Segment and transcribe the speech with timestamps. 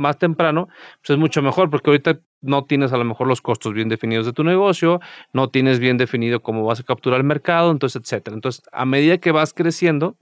[0.00, 0.68] más temprano,
[1.00, 4.26] pues es mucho mejor porque ahorita no tienes a lo mejor los costos bien definidos
[4.26, 5.00] de tu negocio,
[5.32, 8.34] no tienes bien definido cómo vas a capturar el mercado, entonces, etcétera.
[8.34, 10.16] Entonces, a medida que vas creciendo,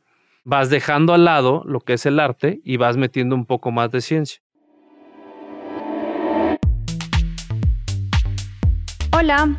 [0.44, 3.90] vas dejando al lado lo que es el arte y vas metiendo un poco más
[3.90, 4.42] de ciencia.
[9.12, 9.58] Hola,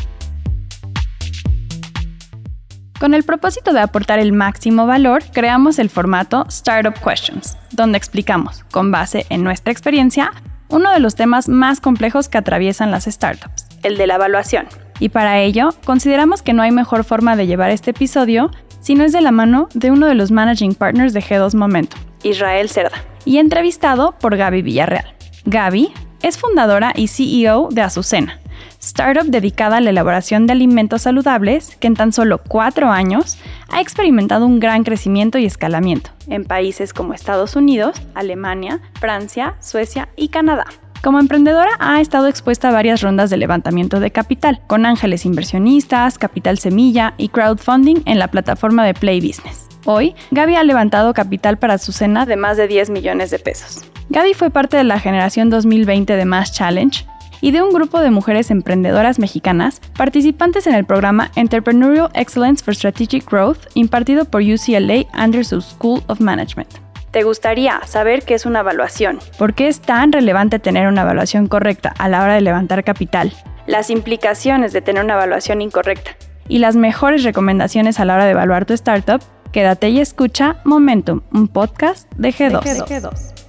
[3.01, 8.63] Con el propósito de aportar el máximo valor, creamos el formato Startup Questions, donde explicamos,
[8.65, 10.33] con base en nuestra experiencia,
[10.67, 14.67] uno de los temas más complejos que atraviesan las startups, el de la evaluación.
[14.99, 19.03] Y para ello, consideramos que no hay mejor forma de llevar este episodio si no
[19.03, 23.03] es de la mano de uno de los managing partners de G2 Momento, Israel Cerda,
[23.25, 25.11] y entrevistado por Gaby Villarreal.
[25.45, 25.91] Gaby
[26.21, 28.40] es fundadora y CEO de Azucena,
[28.79, 33.37] startup dedicada a la elaboración de alimentos saludables que en tan solo cuatro años
[33.69, 40.09] ha experimentado un gran crecimiento y escalamiento en países como Estados Unidos, Alemania, Francia, Suecia
[40.15, 40.65] y Canadá.
[41.03, 46.19] Como emprendedora ha estado expuesta a varias rondas de levantamiento de capital, con ángeles inversionistas,
[46.19, 49.67] capital semilla y crowdfunding en la plataforma de Play Business.
[49.85, 53.83] Hoy, Gaby ha levantado capital para su cena de más de 10 millones de pesos.
[54.09, 57.03] Gaby fue parte de la generación 2020 de Mass Challenge,
[57.41, 62.75] y de un grupo de mujeres emprendedoras mexicanas participantes en el programa Entrepreneurial Excellence for
[62.75, 66.69] Strategic Growth impartido por UCLA Anderson School of Management.
[67.11, 69.19] ¿Te gustaría saber qué es una evaluación?
[69.37, 73.33] ¿Por qué es tan relevante tener una evaluación correcta a la hora de levantar capital?
[73.67, 76.11] Las implicaciones de tener una evaluación incorrecta
[76.47, 81.21] y las mejores recomendaciones a la hora de evaluar tu startup, quédate y escucha Momentum,
[81.33, 82.63] un podcast de G2.
[82.63, 83.40] De G2.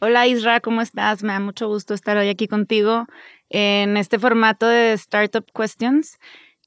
[0.00, 1.24] Hola Isra, ¿cómo estás?
[1.24, 3.06] Me da mucho gusto estar hoy aquí contigo
[3.50, 6.20] en este formato de Startup Questions,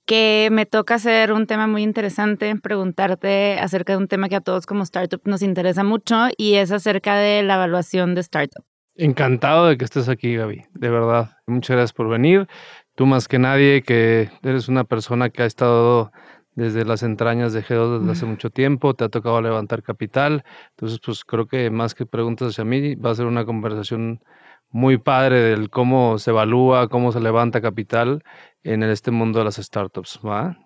[0.05, 4.41] que me toca hacer un tema muy interesante, preguntarte acerca de un tema que a
[4.41, 8.65] todos como startup nos interesa mucho y es acerca de la evaluación de startup.
[8.95, 11.37] Encantado de que estés aquí, Gaby, de verdad.
[11.47, 12.49] Muchas gracias por venir.
[12.95, 16.11] Tú más que nadie, que eres una persona que ha estado
[16.55, 20.99] desde las entrañas de G2 desde hace mucho tiempo, te ha tocado levantar capital, entonces
[21.03, 24.21] pues creo que más que preguntas hacia mí, va a ser una conversación
[24.69, 28.23] muy padre del cómo se evalúa, cómo se levanta capital
[28.63, 30.57] en este mundo de las startups, ¿va?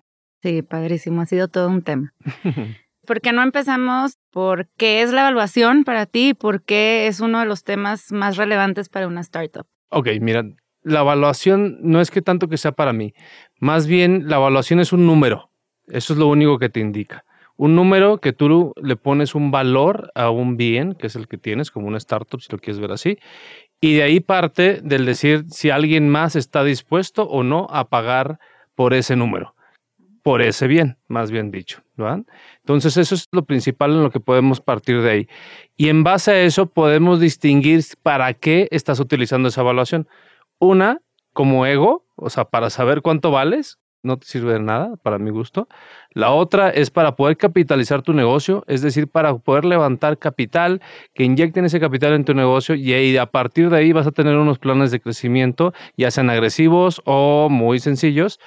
[0.42, 2.12] Sí, padrísimo, ha sido todo un tema.
[3.06, 7.20] ¿Por qué no empezamos por qué es la evaluación para ti y por qué es
[7.20, 9.66] uno de los temas más relevantes para una startup?
[9.90, 10.42] Ok, mira,
[10.82, 13.14] la evaluación no es que tanto que sea para mí,
[13.60, 15.50] más bien la evaluación es un número.
[15.88, 17.24] Eso es lo único que te indica.
[17.56, 21.38] Un número que tú le pones un valor a un bien, que es el que
[21.38, 23.18] tienes, como una startup, si lo quieres ver así,
[23.80, 28.38] y de ahí parte del decir si alguien más está dispuesto o no a pagar
[28.74, 29.54] por ese número,
[30.22, 31.82] por ese bien, más bien dicho.
[32.58, 35.28] Entonces eso es lo principal en lo que podemos partir de ahí.
[35.76, 40.08] Y en base a eso podemos distinguir para qué estás utilizando esa evaluación.
[40.58, 41.00] Una,
[41.32, 45.30] como ego, o sea, para saber cuánto vales, no te sirve de nada, para mi
[45.30, 45.68] gusto.
[46.10, 50.80] La otra es para poder capitalizar tu negocio, es decir, para poder levantar capital,
[51.14, 54.36] que inyecten ese capital en tu negocio y a partir de ahí vas a tener
[54.36, 58.40] unos planes de crecimiento, ya sean agresivos o muy sencillos.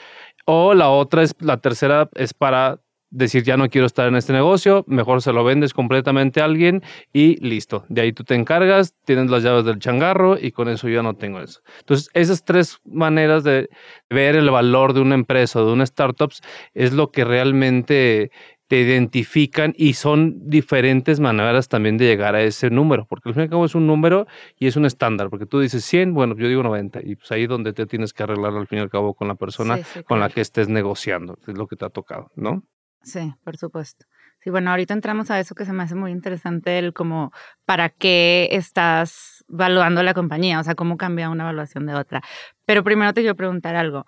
[0.46, 2.80] O la otra es, la tercera es para
[3.12, 6.84] decir ya no quiero estar en este negocio, mejor se lo vendes completamente a alguien
[7.14, 7.86] y listo.
[7.90, 11.16] De ahí tú te encargas, tienes las llaves del changarro y con eso yo no
[11.16, 11.62] tengo eso.
[11.80, 13.70] Entonces, esas tres maneras de
[14.10, 16.32] ver el valor de una empresa o de una startup
[16.74, 18.32] es lo que realmente
[18.70, 23.42] te identifican y son diferentes maneras también de llegar a ese número, porque al fin
[23.42, 24.28] y al cabo es un número
[24.60, 27.44] y es un estándar, porque tú dices 100, bueno, yo digo 90, y pues ahí
[27.44, 30.20] es donde te tienes que arreglar al fin y al cabo con la persona con
[30.20, 32.64] la que estés negociando, es lo que te ha tocado, ¿no?
[33.02, 34.06] Sí, por supuesto.
[34.42, 37.34] Sí, bueno, ahorita entramos a eso que se me hace muy interesante, el como
[37.66, 42.22] para qué estás evaluando la compañía, o sea, cómo cambia una evaluación de otra.
[42.66, 44.06] Pero primero te quiero preguntar algo.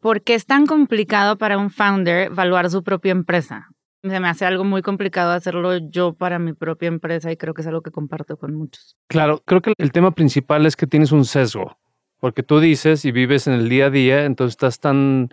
[0.00, 3.68] ¿Por qué es tan complicado para un founder evaluar su propia empresa?
[4.02, 7.62] Se me hace algo muy complicado hacerlo yo para mi propia empresa y creo que
[7.62, 8.96] es algo que comparto con muchos.
[9.08, 11.76] Claro, creo que el tema principal es que tienes un sesgo,
[12.18, 15.30] porque tú dices y vives en el día a día, entonces estás tan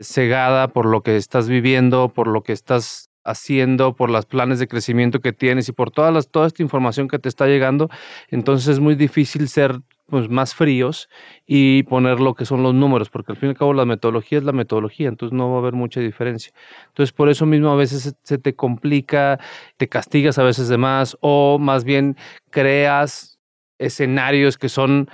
[0.00, 4.68] cegada por lo que estás viviendo, por lo que estás haciendo, por los planes de
[4.68, 7.90] crecimiento que tienes y por todas las, toda esta información que te está llegando,
[8.28, 11.08] entonces es muy difícil ser pues, más fríos
[11.46, 14.38] y poner lo que son los números, porque al fin y al cabo la metodología
[14.38, 16.52] es la metodología, entonces no va a haber mucha diferencia.
[16.88, 19.38] Entonces por eso mismo a veces se te complica,
[19.76, 22.16] te castigas a veces de más o más bien
[22.50, 23.38] creas
[23.78, 25.08] escenarios que son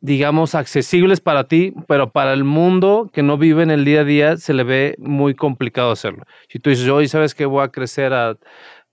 [0.00, 4.04] digamos, accesibles para ti, pero para el mundo que no vive en el día a
[4.04, 6.24] día se le ve muy complicado hacerlo.
[6.48, 8.36] Si tú dices, hoy sabes que voy a crecer a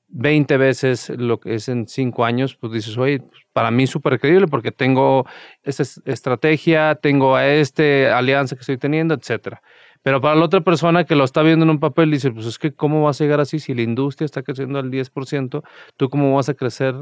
[0.07, 3.21] 20 veces lo que es en 5 años, pues dices, oye,
[3.53, 5.25] para mí súper creíble porque tengo
[5.63, 9.61] esta estrategia, tengo a este alianza que estoy teniendo, etcétera.
[10.05, 12.59] Pero para la otra persona que lo está viendo en un papel, dice, pues es
[12.59, 15.63] que ¿cómo vas a llegar así si la industria está creciendo al 10%?
[15.97, 16.93] ¿Tú cómo vas a crecer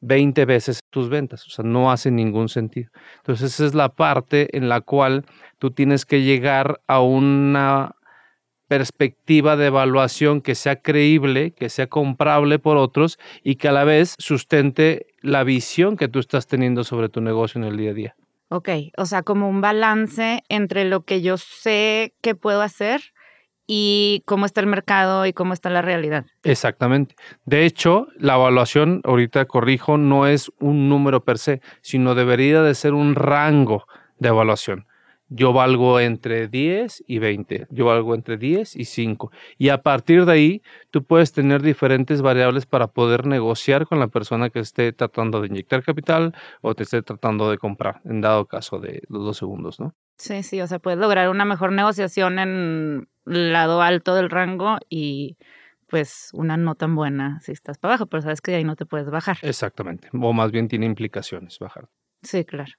[0.00, 1.44] 20 veces tus ventas?
[1.44, 2.92] O sea, no hace ningún sentido.
[3.16, 5.24] Entonces esa es la parte en la cual
[5.58, 7.96] tú tienes que llegar a una
[8.68, 13.82] perspectiva de evaluación que sea creíble, que sea comprable por otros y que a la
[13.82, 17.94] vez sustente la visión que tú estás teniendo sobre tu negocio en el día a
[17.94, 18.16] día.
[18.52, 18.68] Ok,
[18.98, 23.00] o sea, como un balance entre lo que yo sé que puedo hacer
[23.66, 26.26] y cómo está el mercado y cómo está la realidad.
[26.42, 27.14] Exactamente.
[27.46, 32.74] De hecho, la evaluación, ahorita corrijo, no es un número per se, sino debería de
[32.74, 33.86] ser un rango
[34.18, 34.86] de evaluación
[35.34, 39.32] yo valgo entre 10 y 20, yo valgo entre 10 y 5.
[39.58, 44.08] Y a partir de ahí, tú puedes tener diferentes variables para poder negociar con la
[44.08, 48.46] persona que esté tratando de inyectar capital o te esté tratando de comprar, en dado
[48.46, 49.94] caso de los dos segundos, ¿no?
[50.16, 54.78] Sí, sí, o sea, puedes lograr una mejor negociación en el lado alto del rango
[54.88, 55.36] y
[55.88, 58.76] pues una no tan buena si estás para abajo, pero sabes que de ahí no
[58.76, 59.38] te puedes bajar.
[59.42, 61.88] Exactamente, o más bien tiene implicaciones bajar.
[62.22, 62.72] Sí, claro.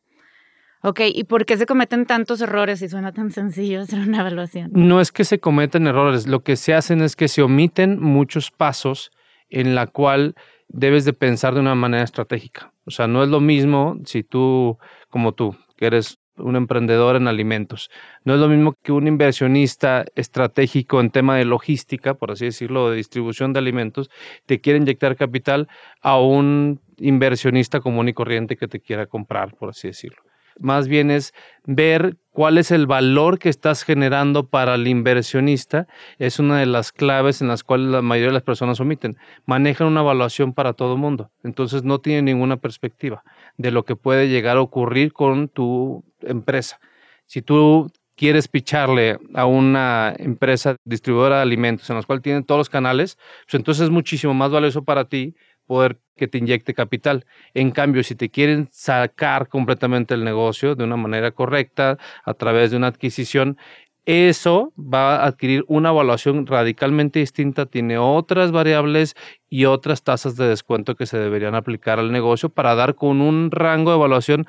[0.86, 4.70] Ok, ¿y por qué se cometen tantos errores si suena tan sencillo hacer una evaluación?
[4.74, 8.52] No es que se cometen errores, lo que se hacen es que se omiten muchos
[8.52, 9.10] pasos
[9.50, 10.36] en la cual
[10.68, 12.74] debes de pensar de una manera estratégica.
[12.86, 14.78] O sea, no es lo mismo si tú,
[15.08, 17.90] como tú, que eres un emprendedor en alimentos.
[18.26, 22.90] No es lo mismo que un inversionista estratégico en tema de logística, por así decirlo,
[22.90, 24.10] de distribución de alimentos,
[24.46, 25.70] te quiere inyectar capital
[26.02, 30.22] a un inversionista común y corriente que te quiera comprar, por así decirlo
[30.60, 31.34] más bien es
[31.66, 35.88] ver cuál es el valor que estás generando para el inversionista.
[36.20, 39.18] Es una de las claves en las cuales la mayoría de las personas omiten.
[39.46, 43.24] Manejan una evaluación para todo mundo, entonces no tienen ninguna perspectiva
[43.58, 46.80] de lo que puede llegar a ocurrir con tu empresa.
[47.26, 52.60] Si tú quieres picharle a una empresa distribuidora de alimentos en la cual tienen todos
[52.60, 55.36] los canales, pues entonces es muchísimo más valioso para ti
[55.74, 57.26] poder que te inyecte capital.
[57.56, 62.70] En cambio, si te quieren sacar completamente el negocio de una manera correcta a través
[62.70, 63.58] de una adquisición,
[64.06, 69.16] eso va a adquirir una evaluación radicalmente distinta, tiene otras variables
[69.50, 73.50] y otras tasas de descuento que se deberían aplicar al negocio para dar con un
[73.50, 74.46] rango de evaluación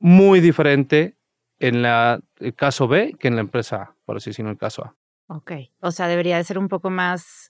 [0.00, 1.14] muy diferente
[1.60, 4.82] en la, el caso B que en la empresa A, por así decirlo, el caso
[4.84, 4.96] A.
[5.32, 7.49] Ok, o sea, debería de ser un poco más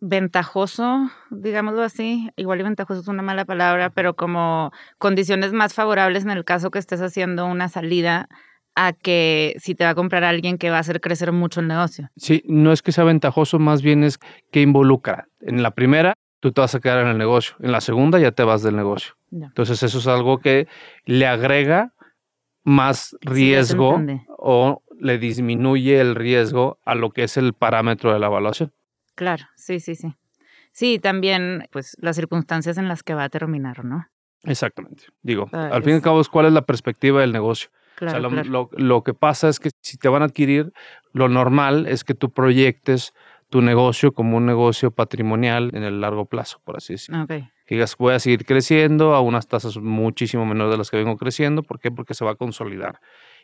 [0.00, 6.24] ventajoso, digámoslo así, igual y ventajoso es una mala palabra, pero como condiciones más favorables
[6.24, 8.28] en el caso que estés haciendo una salida
[8.74, 11.68] a que si te va a comprar alguien que va a hacer crecer mucho el
[11.68, 12.08] negocio.
[12.16, 14.18] Sí, no es que sea ventajoso, más bien es
[14.50, 15.26] que involucra.
[15.40, 18.32] En la primera, tú te vas a quedar en el negocio, en la segunda ya
[18.32, 19.14] te vas del negocio.
[19.32, 20.66] Entonces eso es algo que
[21.04, 21.92] le agrega
[22.64, 24.00] más riesgo
[24.38, 28.72] o le disminuye el riesgo a lo que es el parámetro de la evaluación.
[29.20, 30.14] Claro, sí, sí, sí.
[30.72, 34.06] Sí, también, pues, las circunstancias en las que va a terminar, ¿no?
[34.44, 35.04] Exactamente.
[35.20, 37.68] Digo, al fin y al cabo, ¿cuál es la perspectiva del negocio?
[37.96, 40.72] Claro, o sea, lo, lo, que pasa es que si te van a adquirir,
[41.12, 43.12] lo normal es que tú proyectes
[43.50, 47.24] tu negocio como un negocio patrimonial en el largo plazo, por así decirlo.
[47.24, 47.50] Okay.
[47.66, 51.18] Que digas, voy a seguir creciendo a unas tasas muchísimo menores de las que vengo
[51.18, 51.62] creciendo.
[51.62, 51.90] ¿Por qué?
[51.90, 53.00] Porque se va a consolidar.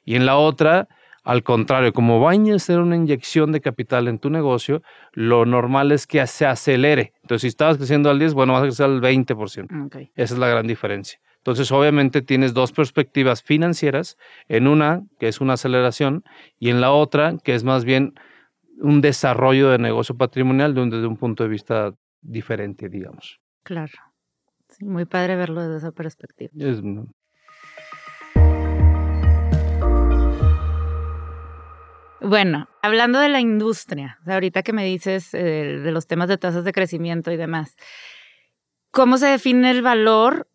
[0.06, 0.88] Y en la otra,
[1.26, 5.90] al contrario, como va a ser una inyección de capital en tu negocio, lo normal
[5.90, 7.14] es que se acelere.
[7.23, 10.09] Entonces, si estabas creciendo al 10, bueno, vas a crecer al 20%.
[10.14, 11.18] Esa es la gran diferencia.
[11.38, 14.16] Entonces, obviamente tienes dos perspectivas financieras,
[14.47, 16.23] en una que es una aceleración
[16.61, 18.14] y en la otra que es más bien
[18.78, 23.40] un desarrollo de negocio patrimonial desde un punto de vista diferente, digamos.
[23.64, 23.92] Claro.
[24.80, 26.52] muy padre verlo desde esa perspectiva.
[26.56, 26.80] Es,
[32.26, 36.64] Bueno, hablando de la industria, ahorita que me dices eh, de los temas de tasas
[36.64, 37.76] de crecimiento y demás,
[38.90, 40.49] ¿cómo se define el valor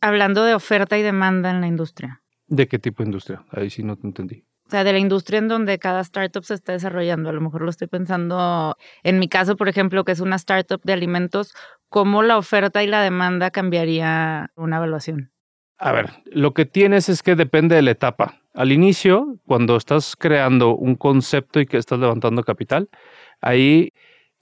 [0.00, 2.22] hablando de oferta y demanda en la industria?
[2.46, 3.44] ¿De qué tipo de industria?
[3.50, 4.46] Ahí sí no te entendí.
[4.66, 7.28] O sea, de la industria en donde cada startup se está desarrollando.
[7.28, 10.80] A lo mejor lo estoy pensando, en mi caso, por ejemplo, que es una startup
[10.82, 11.54] de alimentos,
[11.90, 15.30] ¿cómo la oferta y la demanda cambiaría una evaluación?
[15.78, 18.40] A ver, lo que tienes es que depende de la etapa.
[18.52, 22.88] Al inicio, cuando estás creando un concepto y que estás levantando capital,
[23.40, 23.92] ahí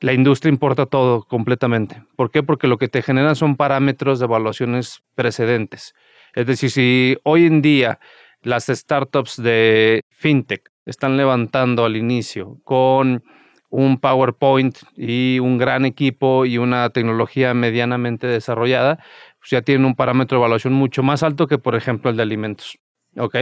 [0.00, 2.02] la industria importa todo completamente.
[2.16, 2.42] ¿Por qué?
[2.42, 5.94] Porque lo que te generan son parámetros de evaluaciones precedentes.
[6.34, 7.98] Es decir, si hoy en día
[8.42, 13.22] las startups de fintech están levantando al inicio con
[13.68, 18.98] un PowerPoint y un gran equipo y una tecnología medianamente desarrollada,
[19.46, 22.22] pues ya tienen un parámetro de evaluación mucho más alto que, por ejemplo, el de
[22.24, 22.78] alimentos.
[23.16, 23.36] ¿Ok?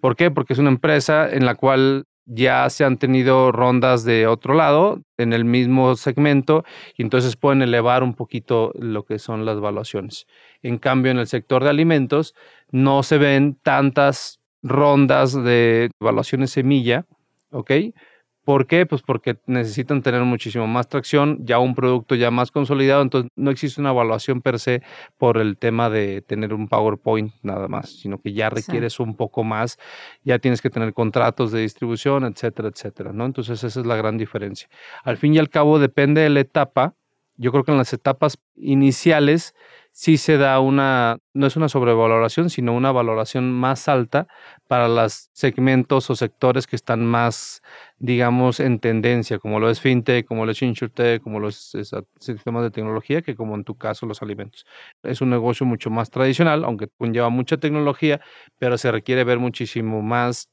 [0.00, 0.30] ¿Por qué?
[0.30, 5.02] Porque es una empresa en la cual ya se han tenido rondas de otro lado
[5.18, 6.64] en el mismo segmento
[6.96, 10.26] y entonces pueden elevar un poquito lo que son las evaluaciones.
[10.62, 12.34] En cambio, en el sector de alimentos
[12.70, 17.04] no se ven tantas rondas de evaluaciones semilla,
[17.50, 17.70] ¿ok?
[18.44, 18.84] ¿Por qué?
[18.84, 23.50] Pues porque necesitan tener muchísimo más tracción, ya un producto ya más consolidado, entonces no
[23.50, 24.82] existe una evaluación per se
[25.16, 29.44] por el tema de tener un PowerPoint nada más, sino que ya requieres un poco
[29.44, 29.78] más,
[30.24, 33.24] ya tienes que tener contratos de distribución, etcétera, etcétera, ¿no?
[33.24, 34.68] Entonces esa es la gran diferencia.
[35.04, 36.94] Al fin y al cabo depende de la etapa,
[37.36, 39.54] yo creo que en las etapas iniciales
[39.94, 44.26] sí se da una, no es una sobrevaloración, sino una valoración más alta
[44.66, 47.62] para los segmentos o sectores que están más,
[47.98, 51.72] digamos, en tendencia, como lo es FinTech, como lo es InsurTech, como los
[52.18, 54.66] sistemas de tecnología, que como en tu caso los alimentos.
[55.04, 58.20] Es un negocio mucho más tradicional, aunque conlleva mucha tecnología,
[58.58, 60.50] pero se requiere ver muchísimo más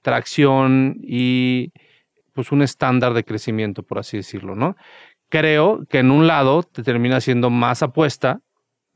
[0.00, 1.72] tracción y
[2.32, 4.74] pues un estándar de crecimiento, por así decirlo, ¿no?
[5.28, 8.40] Creo que en un lado te termina siendo más apuesta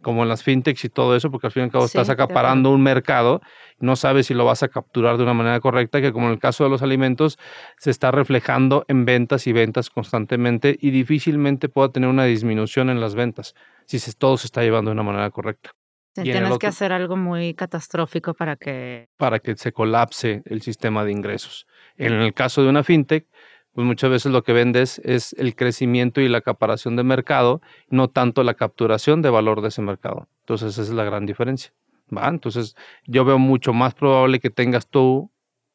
[0.04, 2.70] como en las fintechs y todo eso, porque al fin y al cabo estás acaparando
[2.70, 3.40] un mercado,
[3.80, 6.38] no sabes si lo vas a capturar de una manera correcta, que como en el
[6.38, 7.38] caso de los alimentos,
[7.78, 13.00] se está reflejando en ventas y ventas constantemente y difícilmente pueda tener una disminución en
[13.00, 13.56] las ventas
[13.86, 15.70] si todo se está llevando de una manera correcta.
[16.14, 19.08] tienes que hacer algo muy catastrófico para que...
[19.16, 21.66] Para que se colapse el sistema de ingresos.
[21.96, 23.26] En el caso de una fintech,
[23.74, 28.08] pues muchas veces lo que vendes es el crecimiento y la acaparación de mercado, no
[28.08, 30.28] tanto la capturación de valor de ese mercado.
[30.40, 31.72] Entonces esa es la gran diferencia.
[32.16, 32.28] ¿va?
[32.28, 32.76] Entonces
[33.06, 35.30] yo veo mucho más probable que tengas tú,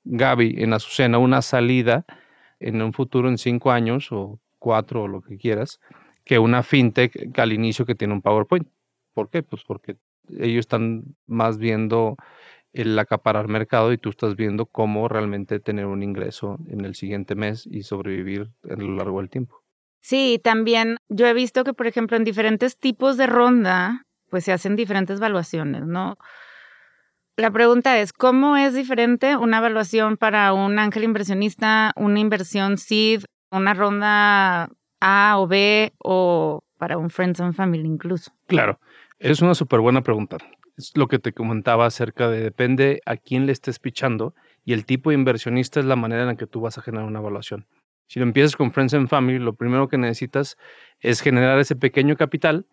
[0.05, 2.05] Gaby, en Azucena una salida
[2.59, 5.79] en un futuro en cinco años o cuatro o lo que quieras,
[6.23, 8.67] que una fintech al inicio que tiene un PowerPoint.
[9.13, 9.43] ¿Por qué?
[9.43, 9.97] Pues porque
[10.37, 12.15] ellos están más viendo
[12.73, 17.35] el acaparar mercado y tú estás viendo cómo realmente tener un ingreso en el siguiente
[17.35, 19.63] mes y sobrevivir a lo largo del tiempo.
[20.01, 24.53] Sí, también yo he visto que, por ejemplo, en diferentes tipos de ronda, pues se
[24.53, 26.17] hacen diferentes evaluaciones, ¿no?
[27.35, 33.23] La pregunta es, ¿cómo es diferente una evaluación para un ángel inversionista, una inversión SID,
[33.51, 38.31] una ronda A o B o para un Friends and Family incluso?
[38.47, 38.79] Claro,
[39.19, 40.37] es una súper buena pregunta
[40.79, 44.33] es lo que te comentaba acerca de depende a quién le estés pichando
[44.63, 47.05] y el tipo de inversionista es la manera en la que tú vas a generar
[47.05, 47.67] una evaluación.
[48.07, 50.57] Si lo empiezas con Friends and Family, lo primero que necesitas
[50.99, 52.65] es generar ese pequeño capital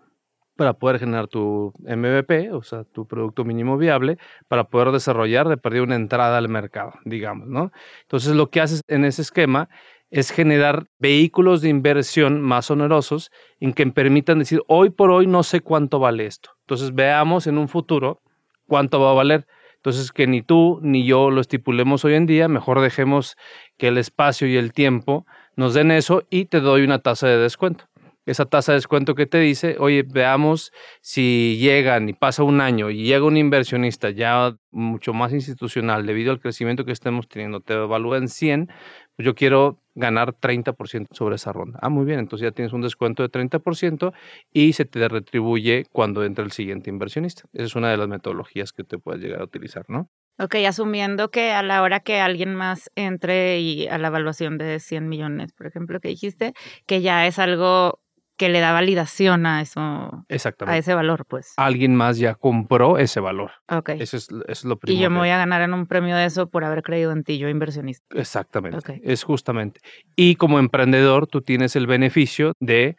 [0.56, 5.58] para poder generar tu MVP, o sea, tu producto mínimo viable, para poder desarrollar de
[5.58, 7.72] perder una entrada al mercado, digamos, ¿no?
[8.02, 9.68] Entonces, lo que haces en ese esquema
[10.10, 15.42] es generar vehículos de inversión más onerosos en que permitan decir, hoy por hoy no
[15.42, 16.50] sé cuánto vale esto.
[16.60, 18.22] Entonces veamos en un futuro
[18.66, 19.46] cuánto va a valer.
[19.76, 23.36] Entonces que ni tú ni yo lo estipulemos hoy en día, mejor dejemos
[23.76, 27.38] que el espacio y el tiempo nos den eso y te doy una tasa de
[27.38, 27.84] descuento.
[28.26, 32.90] Esa tasa de descuento que te dice, oye, veamos si llegan y pasa un año
[32.90, 37.74] y llega un inversionista ya mucho más institucional debido al crecimiento que estemos teniendo, te
[37.74, 38.66] evalúa en 100,
[39.14, 41.80] pues yo quiero ganar 30% sobre esa ronda.
[41.82, 44.12] Ah, muy bien, entonces ya tienes un descuento de 30%
[44.52, 47.42] y se te retribuye cuando entra el siguiente inversionista.
[47.52, 50.08] Esa es una de las metodologías que te puedes llegar a utilizar, ¿no?
[50.38, 54.80] Ok, asumiendo que a la hora que alguien más entre y a la evaluación de
[54.80, 56.52] 100 millones, por ejemplo, que dijiste,
[56.86, 58.00] que ya es algo
[58.36, 61.54] que le da validación a eso, a ese valor, pues.
[61.56, 63.52] Alguien más ya compró ese valor.
[63.68, 63.90] Ok.
[63.98, 64.98] Eso es, lo primero.
[64.98, 67.24] Y yo me voy a ganar en un premio de eso por haber creído en
[67.24, 68.04] ti, yo inversionista.
[68.18, 69.00] Exactamente.
[69.02, 69.80] Es justamente.
[70.16, 72.96] Y como emprendedor, tú tienes el beneficio de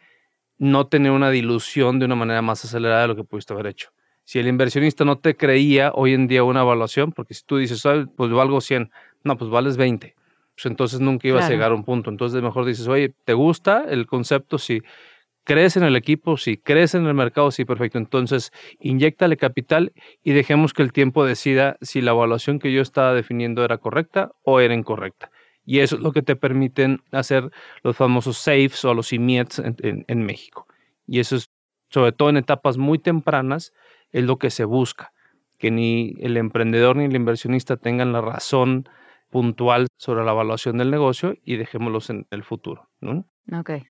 [0.57, 3.91] no tener una dilución de una manera más acelerada de lo que pudiste haber hecho.
[4.23, 7.83] Si el inversionista no te creía hoy en día una evaluación, porque si tú dices,
[8.15, 8.91] pues valgo 100,
[9.23, 10.15] no, pues vales 20
[10.55, 12.09] pues entonces nunca ibas a llegar a un punto.
[12.09, 14.57] Entonces mejor dices, oye, ¿te gusta el concepto?
[14.57, 14.81] Sí
[15.47, 17.97] crees en el equipo, si crees en el mercado, sí, perfecto.
[17.97, 18.51] Entonces,
[18.81, 23.63] inyectale capital y dejemos que el tiempo decida si la evaluación que yo estaba definiendo
[23.63, 25.31] era correcta o era incorrecta.
[25.63, 27.49] Y eso es lo que te permiten hacer
[27.81, 30.67] los famosos SAFEs o los IMIETs en, en México.
[31.07, 31.49] Y eso es,
[31.89, 33.71] sobre todo en etapas muy tempranas,
[34.11, 35.13] es lo que se busca.
[35.57, 38.89] que ni el emprendedor ni el inversionista tengan la razón
[39.29, 42.89] puntual sobre la evaluación del negocio y dejémoslos en el futuro.
[42.99, 43.25] ¿no?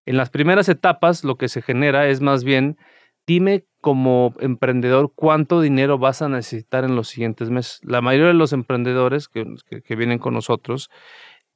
[0.06, 2.78] En las primeras etapas lo que se genera es más bien,
[3.26, 7.80] dime como emprendedor cuánto dinero vas a necesitar en los siguientes meses.
[7.84, 9.46] La mayoría de los emprendedores que,
[9.84, 10.90] que vienen con nosotros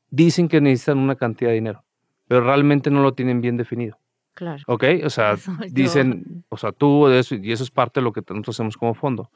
[0.10, 1.84] dicen que necesitan una cantidad de dinero,
[2.27, 3.98] pero realmente no lo tienen bien definido.
[4.34, 4.63] Claro.
[4.67, 4.84] ¿Ok?
[5.03, 5.36] O sea,
[5.72, 8.93] dicen, o sea, tú, eso, y eso es parte de lo que nosotros hacemos como
[8.93, 9.31] fondo.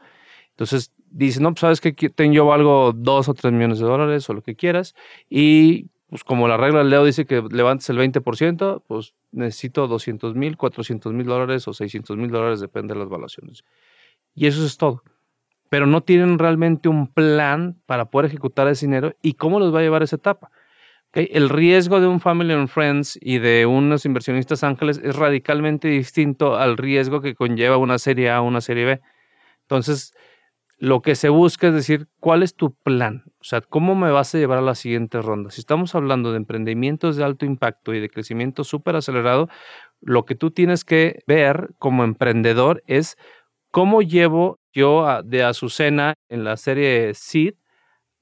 [0.51, 4.29] Entonces, dicen, no, pues sabes que tengo yo algo dos o tres millones de dólares
[4.29, 4.95] o lo que quieras,
[5.29, 10.33] y pues como la regla del Leo dice que levantes el 20%, pues necesito 200
[10.33, 13.65] mil, 400 mil dólares o 600 mil dólares, depende de las valuaciones.
[14.33, 15.03] Y eso es todo.
[15.67, 19.79] Pero no tienen realmente un plan para poder ejecutar ese dinero y cómo los va
[19.79, 20.51] a llevar esa etapa.
[21.11, 26.55] El riesgo de un Family and Friends y de unos inversionistas ángeles es radicalmente distinto
[26.55, 29.01] al riesgo que conlleva una serie A o una serie B.
[29.63, 30.13] Entonces,
[30.77, 33.23] lo que se busca es decir, ¿cuál es tu plan?
[33.39, 35.49] O sea, ¿cómo me vas a llevar a la siguiente ronda?
[35.51, 39.47] Si estamos hablando de emprendimientos de alto impacto y de crecimiento súper acelerado,
[40.01, 43.17] lo que tú tienes que ver como emprendedor es
[43.71, 47.55] cómo llevo yo de Azucena en la serie Seed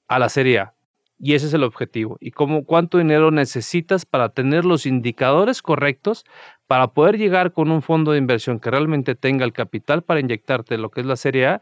[0.08, 0.74] a la serie A.
[1.18, 2.18] Y ese es el objetivo.
[2.20, 6.26] Y cómo, cuánto dinero necesitas para tener los indicadores correctos
[6.68, 10.78] para poder llegar con un fondo de inversión que realmente tenga el capital para inyectarte
[10.78, 11.62] lo que es la serie A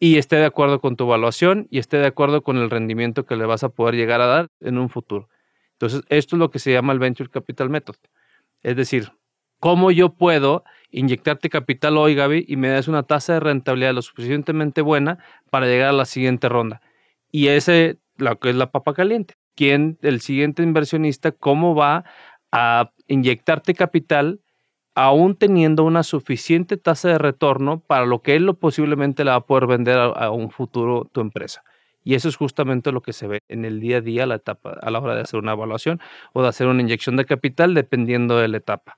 [0.00, 3.36] y esté de acuerdo con tu evaluación y esté de acuerdo con el rendimiento que
[3.36, 5.28] le vas a poder llegar a dar en un futuro.
[5.72, 7.96] Entonces, esto es lo que se llama el Venture Capital Method.
[8.62, 9.12] Es decir,
[9.60, 14.02] cómo yo puedo inyectarte capital hoy, Gaby, y me das una tasa de rentabilidad lo
[14.02, 15.18] suficientemente buena
[15.50, 16.80] para llegar a la siguiente ronda.
[17.30, 19.34] Y ese lo que es la papa caliente.
[19.54, 22.04] ¿Quién, el siguiente inversionista, cómo va
[22.52, 24.40] a inyectarte capital
[25.04, 29.36] aún teniendo una suficiente tasa de retorno para lo que él lo posiblemente le va
[29.36, 31.62] a poder vender a, un futuro tu empresa?
[32.02, 34.78] Y eso es justamente lo que se ve en el día a día, la etapa,
[34.80, 36.00] a la hora de hacer una evaluación
[36.32, 38.96] o de hacer una inyección de capital, dependiendo de la etapa.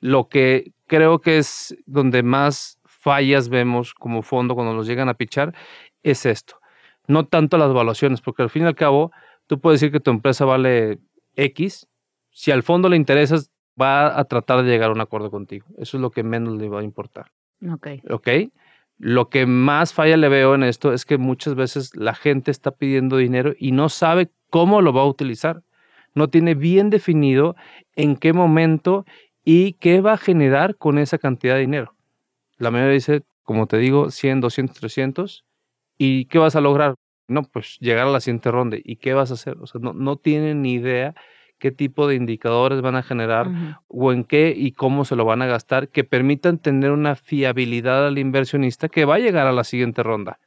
[0.00, 5.14] Lo que creo que es donde más fallas vemos como fondo cuando nos llegan a
[5.14, 5.54] pichar
[6.02, 6.58] es esto
[7.06, 9.12] no tanto las evaluaciones, porque al fin y al cabo
[9.46, 10.98] tú puedes decir que tu empresa vale
[11.36, 11.86] X,
[12.30, 15.66] si al fondo le interesas, va a tratar de llegar a un acuerdo contigo.
[15.78, 17.32] Eso es lo que menos le va a importar.
[17.70, 17.88] Ok.
[18.10, 18.28] Ok.
[18.98, 22.70] Lo que más falla le veo en esto es que muchas veces la gente está
[22.70, 25.62] pidiendo dinero y no sabe cómo lo va a utilizar.
[26.14, 27.56] No tiene bien definido
[27.96, 29.04] en qué momento
[29.44, 31.94] y qué va a generar con esa cantidad de dinero.
[32.58, 35.44] La mayoría dice, como te digo, 100, 200, 300
[35.98, 36.94] ¿Y qué vas a lograr?
[37.28, 38.76] No, pues llegar a la siguiente ronda.
[38.82, 39.56] ¿Y qué vas a hacer?
[39.60, 41.14] O sea, no, no tienen ni idea
[41.64, 43.50] qué tipo de indicadores van a generar
[43.88, 48.06] o en qué y cómo se lo van a gastar que permitan tener una fiabilidad
[48.06, 50.38] al inversionista que va a llegar a la siguiente ronda.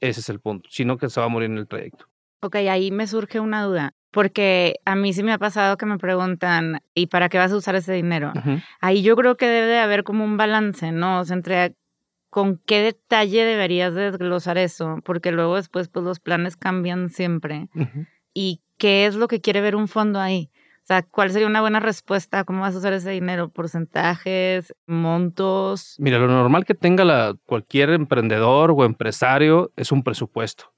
[0.00, 2.04] Ese es el punto, sino que se va a morir en el trayecto.
[2.42, 5.96] Ok, ahí me surge una duda, porque a mí sí me ha pasado que me
[5.96, 8.34] preguntan, ¿y para qué vas a usar ese dinero?
[8.82, 11.20] Ahí yo creo que debe de haber como un balance, ¿no?
[11.20, 11.74] O sea, entre
[12.28, 17.70] con qué detalle deberías desglosar eso, porque luego después pues los planes cambian siempre.
[18.34, 20.50] ¿Y qué es lo que quiere ver un fondo ahí?
[20.86, 22.44] O sea, ¿cuál sería una buena respuesta?
[22.44, 23.48] ¿Cómo vas a usar ese dinero?
[23.48, 24.72] ¿Porcentajes?
[24.86, 25.96] ¿Montos?
[25.98, 30.72] Mira, lo normal que tenga la, cualquier emprendedor o empresario es un presupuesto.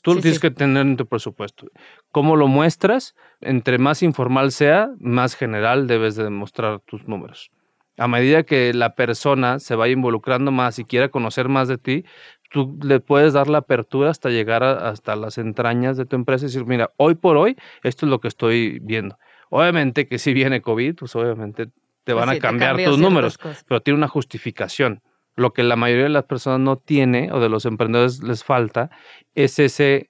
[0.00, 1.66] Tú lo tienes que tener en tu presupuesto.
[2.10, 3.14] ¿Cómo lo muestras?
[3.42, 7.50] Entre más informal sea, más general debes de mostrar tus números
[7.98, 12.04] a medida que la persona se vaya involucrando más y quiera conocer más de ti,
[12.50, 16.48] tú le puedes dar la apertura hasta llegar hasta las entrañas de tu empresa y
[16.48, 19.18] decir, mira, hoy por hoy esto es lo que estoy viendo.
[19.54, 21.68] Obviamente que si viene COVID, pues obviamente
[22.04, 23.38] te van a cambiar tus números,
[23.68, 25.02] pero tiene una justificación.
[25.36, 28.88] Lo que la mayoría de las personas no tiene o de los emprendedores les falta
[29.34, 30.08] es ese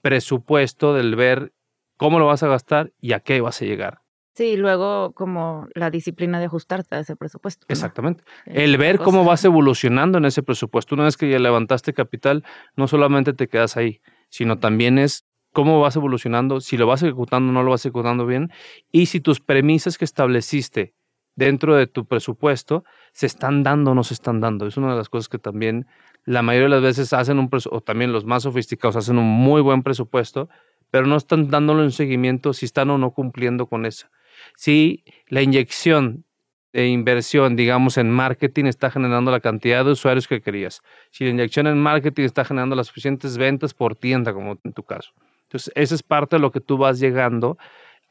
[0.00, 1.52] presupuesto del ver
[1.98, 4.00] cómo lo vas a gastar y a qué vas a llegar.
[4.32, 7.66] Sí, luego como la disciplina de ajustarte a ese presupuesto.
[7.68, 8.24] Exactamente.
[8.46, 10.94] El ver cómo vas evolucionando en ese presupuesto.
[10.94, 12.42] Una vez que ya levantaste capital,
[12.74, 17.50] no solamente te quedas ahí, sino también es cómo vas evolucionando, si lo vas ejecutando
[17.50, 18.50] o no lo vas ejecutando bien,
[18.92, 20.94] y si tus premisas que estableciste
[21.36, 24.66] dentro de tu presupuesto se están dando o no se están dando.
[24.66, 25.86] Es una de las cosas que también
[26.24, 29.26] la mayoría de las veces hacen un presupuesto, o también los más sofisticados hacen un
[29.26, 30.48] muy buen presupuesto,
[30.90, 34.08] pero no están dándole un seguimiento si están o no cumpliendo con eso
[34.56, 36.24] si la inyección
[36.72, 40.82] de inversión, digamos, en marketing está generando la cantidad de usuarios que querías.
[41.10, 44.82] Si la inyección en marketing está generando las suficientes ventas por tienda, como en tu
[44.82, 45.12] caso.
[45.48, 47.56] Entonces, esa es parte de lo que tú vas llegando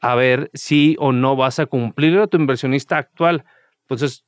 [0.00, 3.44] a ver si o no vas a cumplir a tu inversionista actual.
[3.82, 4.24] Entonces,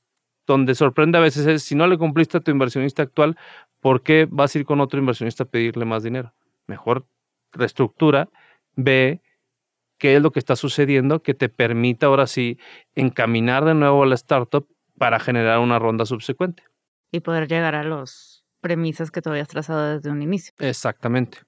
[0.46, 3.36] donde sorprende a veces es, si no le cumpliste a tu inversionista actual,
[3.80, 6.32] ¿por qué vas a ir con otro inversionista a pedirle más dinero?
[6.66, 7.04] Mejor
[7.52, 8.28] reestructura,
[8.76, 9.20] ve
[9.98, 12.58] qué es lo que está sucediendo que te permita ahora sí
[12.94, 14.68] encaminar de nuevo a la startup
[14.98, 16.62] para generar una ronda subsecuente.
[17.10, 20.52] Y poder llegar a las premisas que tú habías trazado desde un inicio.
[20.58, 21.38] Exactamente.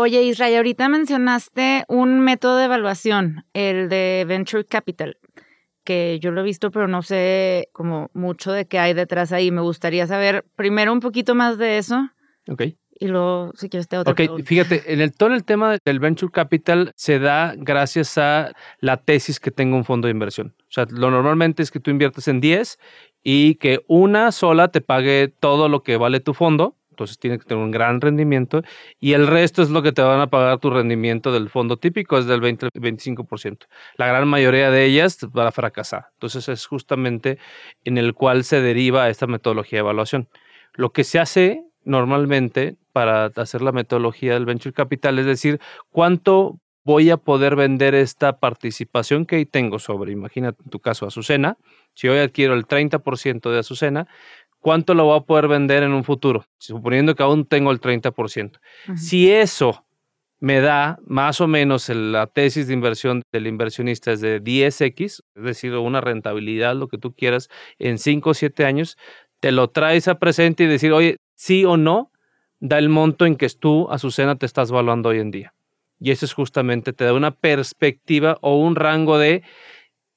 [0.00, 5.18] Oye, Israel, ahorita mencionaste un método de evaluación, el de Venture Capital,
[5.82, 9.50] que yo lo he visto, pero no sé como mucho de qué hay detrás ahí.
[9.50, 12.10] Me gustaría saber primero un poquito más de eso.
[12.48, 12.62] Ok.
[13.00, 16.30] Y luego, si quieres, te otra Ok, fíjate, en el, todo el tema del venture
[16.30, 20.54] capital se da gracias a la tesis que tenga un fondo de inversión.
[20.60, 22.78] O sea, lo normalmente es que tú inviertes en 10
[23.24, 26.77] y que una sola te pague todo lo que vale tu fondo.
[26.98, 28.62] Entonces tiene que tener un gran rendimiento
[28.98, 32.18] y el resto es lo que te van a pagar tu rendimiento del fondo típico,
[32.18, 33.68] es del 20-25%.
[33.96, 36.06] La gran mayoría de ellas van a fracasar.
[36.14, 37.38] Entonces es justamente
[37.84, 40.28] en el cual se deriva esta metodología de evaluación.
[40.74, 46.58] Lo que se hace normalmente para hacer la metodología del venture capital, es decir, cuánto
[46.82, 51.58] voy a poder vender esta participación que tengo sobre, imagínate en tu caso, Azucena.
[51.94, 54.08] Si hoy adquiero el 30% de Azucena,
[54.60, 56.44] ¿cuánto lo voy a poder vender en un futuro?
[56.58, 58.58] Suponiendo que aún tengo el 30%.
[58.96, 59.84] Si eso
[60.40, 65.42] me da más o menos la tesis de inversión del inversionista es de 10x, es
[65.42, 68.96] decir, una rentabilidad, lo que tú quieras, en 5 o 7 años,
[69.40, 72.12] te lo traes a presente y decir, oye, sí o no,
[72.60, 75.54] da el monto en que tú, Azucena, te estás valuando hoy en día.
[76.00, 79.42] Y eso es justamente, te da una perspectiva o un rango de,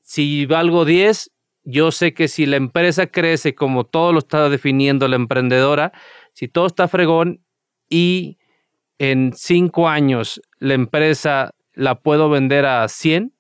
[0.01, 1.32] si valgo 10,
[1.63, 5.91] yo sé que si la empresa crece como todo lo está definiendo la emprendedora,
[6.34, 7.41] si todo está fregón
[7.89, 8.38] y
[9.00, 13.34] en 5 años la empresa la puedo vender a 100,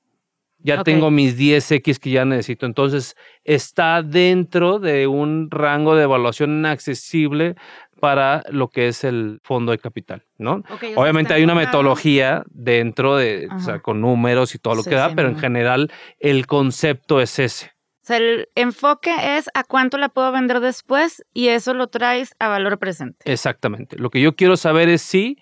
[0.63, 2.67] ya tengo mis 10X que ya necesito.
[2.67, 7.55] Entonces, está dentro de un rango de evaluación accesible
[7.99, 10.63] para lo que es el fondo de capital, ¿no?
[10.95, 15.13] Obviamente hay una metodología dentro de, o sea, con números y todo lo que da,
[15.15, 17.70] pero en general el concepto es ese.
[18.01, 22.33] O sea, el enfoque es a cuánto la puedo vender después y eso lo traes
[22.39, 23.31] a valor presente.
[23.31, 23.97] Exactamente.
[23.97, 25.37] Lo que yo quiero saber es si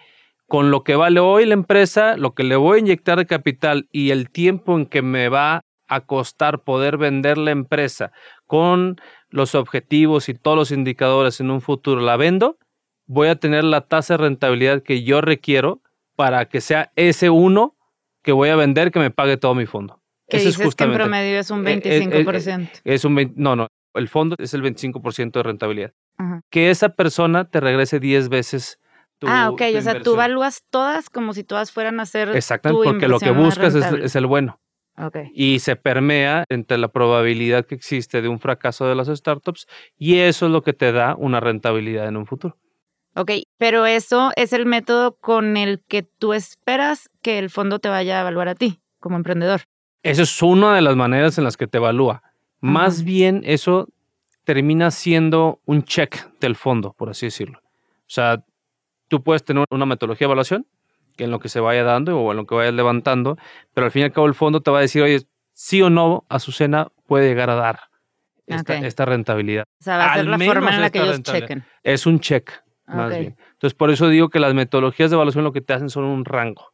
[0.46, 3.88] con lo que vale hoy la empresa, lo que le voy a inyectar de capital
[3.92, 8.12] y el tiempo en que me va a costar poder vender la empresa
[8.46, 12.58] con los objetivos y todos los indicadores en un futuro la vendo,
[13.06, 15.82] voy a tener la tasa de rentabilidad que yo requiero
[16.16, 17.78] para que sea ese uno
[18.22, 19.99] que voy a vender que me pague todo mi fondo.
[20.30, 21.84] Que dices es justamente, que en promedio es un 25%.
[21.86, 25.94] Eh, eh, eh, es, un no, no, el fondo es el 25% de rentabilidad.
[26.50, 28.78] Que esa persona te regrese 10 veces
[29.28, 32.30] ah, ok, o sea, tú evalúas todas como si todas fueran a ser.
[32.36, 34.60] Exactamente, porque lo que buscas es, el bueno.
[34.98, 35.32] Okay.
[35.34, 39.66] Y se permea entre la probabilidad que existe de un fracaso de las startups
[39.98, 42.58] y eso es lo que te da una rentabilidad en un futuro.
[43.16, 47.88] Ok, pero eso es el método con el que tú esperas que el fondo te
[47.88, 49.62] vaya a evaluar a ti como emprendedor.
[50.04, 52.24] Eso es una de las maneras en las que te evalúa.
[52.62, 53.88] Más bien eso
[54.44, 57.60] termina siendo un check del fondo, por así decirlo.
[57.60, 58.44] O sea,
[59.08, 60.66] tú puedes tener una metodología de evaluación,
[61.16, 63.38] que en lo que se vaya dando o en lo que vayas levantando,
[63.74, 65.22] pero al fin y al cabo el fondo te va a decir, oye,
[65.54, 67.80] sí o no, Azucena puede llegar a dar
[68.48, 69.66] esta, rentabilidad.
[69.80, 71.64] O sea, va a ser la forma en la que ellos chequen.
[71.84, 72.52] Es un check,
[72.88, 73.36] más bien.
[73.52, 76.26] Entonces, por eso digo que las metodologías de evaluación lo que te hacen son un
[76.26, 76.72] rango.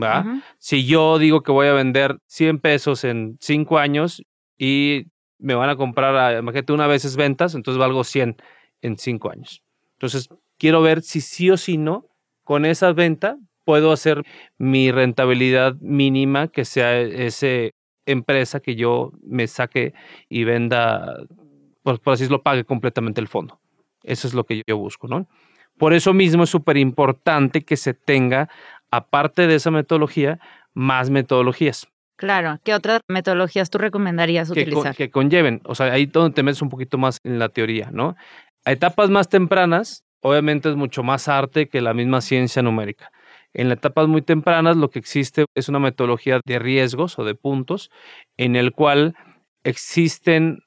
[0.00, 0.42] ¿Va?
[0.58, 4.22] Si yo digo que voy a vender 100 pesos en 5 años
[4.58, 5.06] y
[5.38, 8.36] me van a comprar, imagínate, una vez es ventas, entonces valgo 100
[8.82, 9.62] en 5 años.
[9.94, 10.28] Entonces,
[10.58, 12.06] quiero ver si sí o si no,
[12.44, 14.22] con esa venta puedo hacer
[14.58, 17.72] mi rentabilidad mínima, que sea esa
[18.06, 19.94] empresa que yo me saque
[20.28, 21.16] y venda,
[21.82, 23.58] por, por así decirlo, pague completamente el fondo.
[24.04, 25.28] Eso es lo que yo busco, ¿no?
[25.78, 28.48] Por eso mismo es súper importante que se tenga,
[28.90, 30.38] aparte de esa metodología,
[30.74, 31.88] más metodologías.
[32.16, 34.96] Claro, ¿qué otras metodologías tú recomendarías utilizar?
[34.96, 38.16] que conlleven, o sea, ahí donde te metes un poquito más en la teoría, ¿no?
[38.64, 43.10] A etapas más tempranas, obviamente es mucho más arte que la misma ciencia numérica.
[43.52, 47.34] En las etapas muy tempranas lo que existe es una metodología de riesgos o de
[47.34, 47.90] puntos
[48.36, 49.14] en el cual
[49.64, 50.60] existen,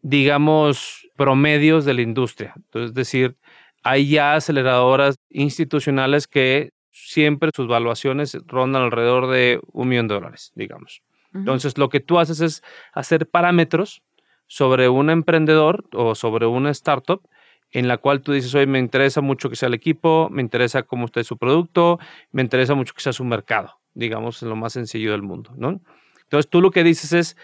[0.00, 2.52] digamos, promedios de la industria.
[2.56, 3.36] Entonces, es decir,
[3.82, 6.70] hay ya aceleradoras institucionales que
[7.04, 11.02] siempre sus valuaciones rondan alrededor de un millón de dólares, digamos.
[11.32, 12.62] Entonces, lo que tú haces es
[12.92, 14.02] hacer parámetros
[14.46, 17.28] sobre un emprendedor o sobre una startup
[17.72, 20.84] en la cual tú dices, oye, me interesa mucho que sea el equipo, me interesa
[20.84, 21.98] cómo esté su producto,
[22.30, 25.80] me interesa mucho que sea su mercado, digamos, en lo más sencillo del mundo, ¿no?
[26.22, 27.36] Entonces tú lo que dices es,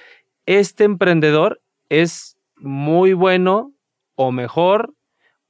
[0.46, 3.72] este emprendedor es muy bueno
[4.14, 4.94] o mejor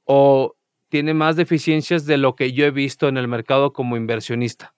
[0.05, 0.55] o
[0.91, 4.75] tiene más deficiencias de lo que yo he visto en el mercado como inversionista.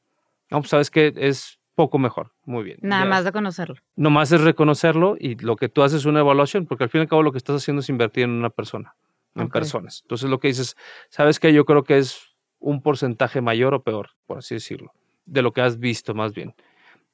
[0.51, 2.31] No, pues sabes que es poco mejor.
[2.45, 2.77] Muy bien.
[2.83, 3.09] Nada Ya.
[3.09, 3.75] más de conocerlo.
[3.95, 7.01] Nomás es reconocerlo y lo que tú haces es una evaluación, porque al fin y
[7.03, 8.95] al cabo lo que estás haciendo es invertir en una persona,
[9.35, 10.01] en personas.
[10.03, 10.75] Entonces lo que dices,
[11.09, 14.93] sabes que yo creo que es un porcentaje mayor o peor, por así decirlo,
[15.25, 16.53] de lo que has visto más bien.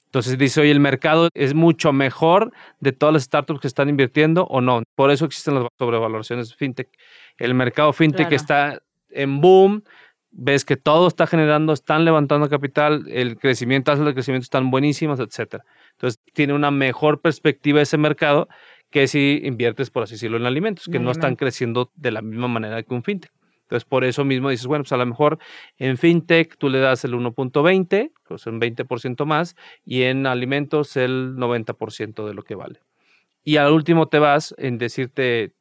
[0.07, 4.43] Entonces dice, oye, el mercado es mucho mejor de todas las startups que están invirtiendo
[4.45, 4.81] o no.
[4.95, 6.89] Por eso existen las sobrevaloraciones fintech.
[7.38, 8.35] El mercado fintech Claro.
[8.35, 9.83] está en boom,
[10.31, 15.19] ves que todo está generando, están levantando capital, el crecimiento, tasas de crecimiento están buenísimas,
[15.19, 15.63] etcétera.
[15.91, 18.47] Entonces tiene una mejor perspectiva ese mercado
[18.89, 22.47] que si inviertes, por así decirlo, en alimentos, que no están creciendo de la misma
[22.47, 23.31] manera que un fintech.
[23.69, 25.37] Entonces, por eso mismo dices, bueno, pues a lo mejor
[25.77, 31.35] en fintech tú le das el 1.20, pues un 20% más, y en alimentos el
[31.35, 32.79] 90% de lo que vale.
[33.43, 35.53] Y al último te vas en decirte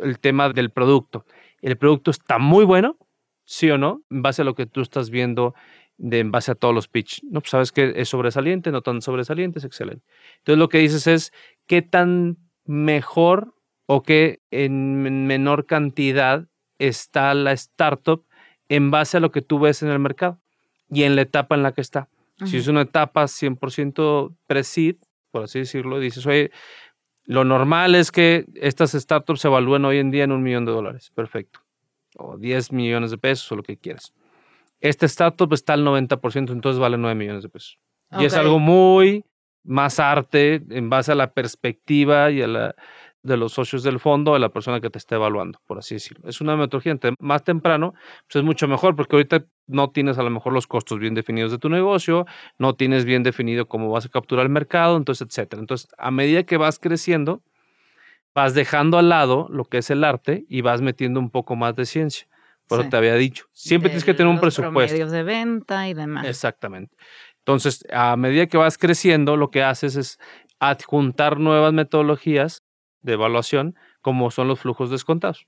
[0.00, 1.24] el tema del producto.
[1.66, 2.96] El producto está muy bueno,
[3.44, 5.52] sí o no, en base a lo que tú estás viendo,
[5.96, 7.24] de, en base a todos los pitch.
[7.24, 10.06] No, pues sabes que es sobresaliente, no tan sobresaliente, es excelente.
[10.38, 11.32] Entonces lo que dices es
[11.66, 16.46] qué tan mejor o qué en menor cantidad
[16.78, 18.24] está la startup
[18.68, 20.40] en base a lo que tú ves en el mercado
[20.88, 22.08] y en la etapa en la que está.
[22.44, 24.98] Si es una etapa 100% pre-seed,
[25.32, 26.52] por así decirlo, dices, oye,
[27.26, 30.72] lo normal es que estas startups se evalúen hoy en día en un millón de
[30.72, 31.10] dólares.
[31.14, 31.60] Perfecto.
[32.16, 34.14] O 10 millones de pesos o lo que quieras.
[34.80, 37.78] Esta startup está al 90%, entonces vale 9 millones de pesos.
[38.18, 39.24] Y es algo muy
[39.64, 42.74] más arte en base a la perspectiva y a la
[43.26, 46.28] de los socios del fondo, de la persona que te está evaluando, por así decirlo.
[46.28, 47.94] Es una metodología entre más temprano,
[48.26, 51.50] pues es mucho mejor, porque ahorita no tienes a lo mejor los costos bien definidos
[51.50, 52.26] de tu negocio,
[52.58, 55.60] no tienes bien definido cómo vas a capturar el mercado, entonces, etcétera.
[55.60, 57.42] Entonces, a medida que vas creciendo,
[58.34, 61.74] vas dejando al lado lo que es el arte y vas metiendo un poco más
[61.74, 62.28] de ciencia.
[62.68, 64.72] Por eso te había dicho, siempre tienes que tener un presupuesto.
[64.72, 66.26] promedios de venta y demás.
[66.26, 66.96] Exactamente.
[67.38, 70.18] Entonces, a medida que vas creciendo, lo que haces es
[70.58, 72.62] adjuntar nuevas metodologías
[73.02, 75.46] de evaluación, como son los flujos descontados.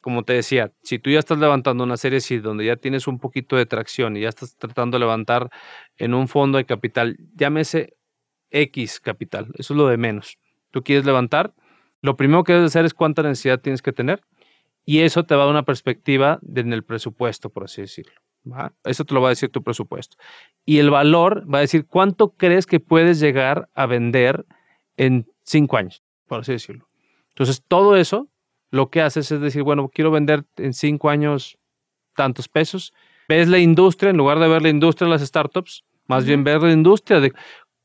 [0.00, 3.18] Como te decía, si tú ya estás levantando una serie así, donde ya tienes un
[3.18, 5.50] poquito de tracción y ya estás tratando de levantar
[5.98, 7.96] en un fondo de capital, llámese
[8.50, 10.38] X capital, eso es lo de menos.
[10.70, 11.54] Tú quieres levantar,
[12.00, 14.22] lo primero que debes hacer es cuánta necesidad tienes que tener
[14.86, 18.14] y eso te va a dar una perspectiva en el presupuesto, por así decirlo.
[18.50, 18.72] ¿va?
[18.84, 20.16] Eso te lo va a decir tu presupuesto.
[20.64, 24.46] Y el valor va a decir cuánto crees que puedes llegar a vender
[24.96, 26.88] en cinco años, por así decirlo.
[27.30, 28.28] Entonces, todo eso
[28.70, 31.58] lo que haces es decir, bueno, quiero vender en cinco años
[32.14, 32.92] tantos pesos.
[33.28, 36.62] Ves la industria, en lugar de ver la industria de las startups, más bien ver
[36.62, 37.32] la industria de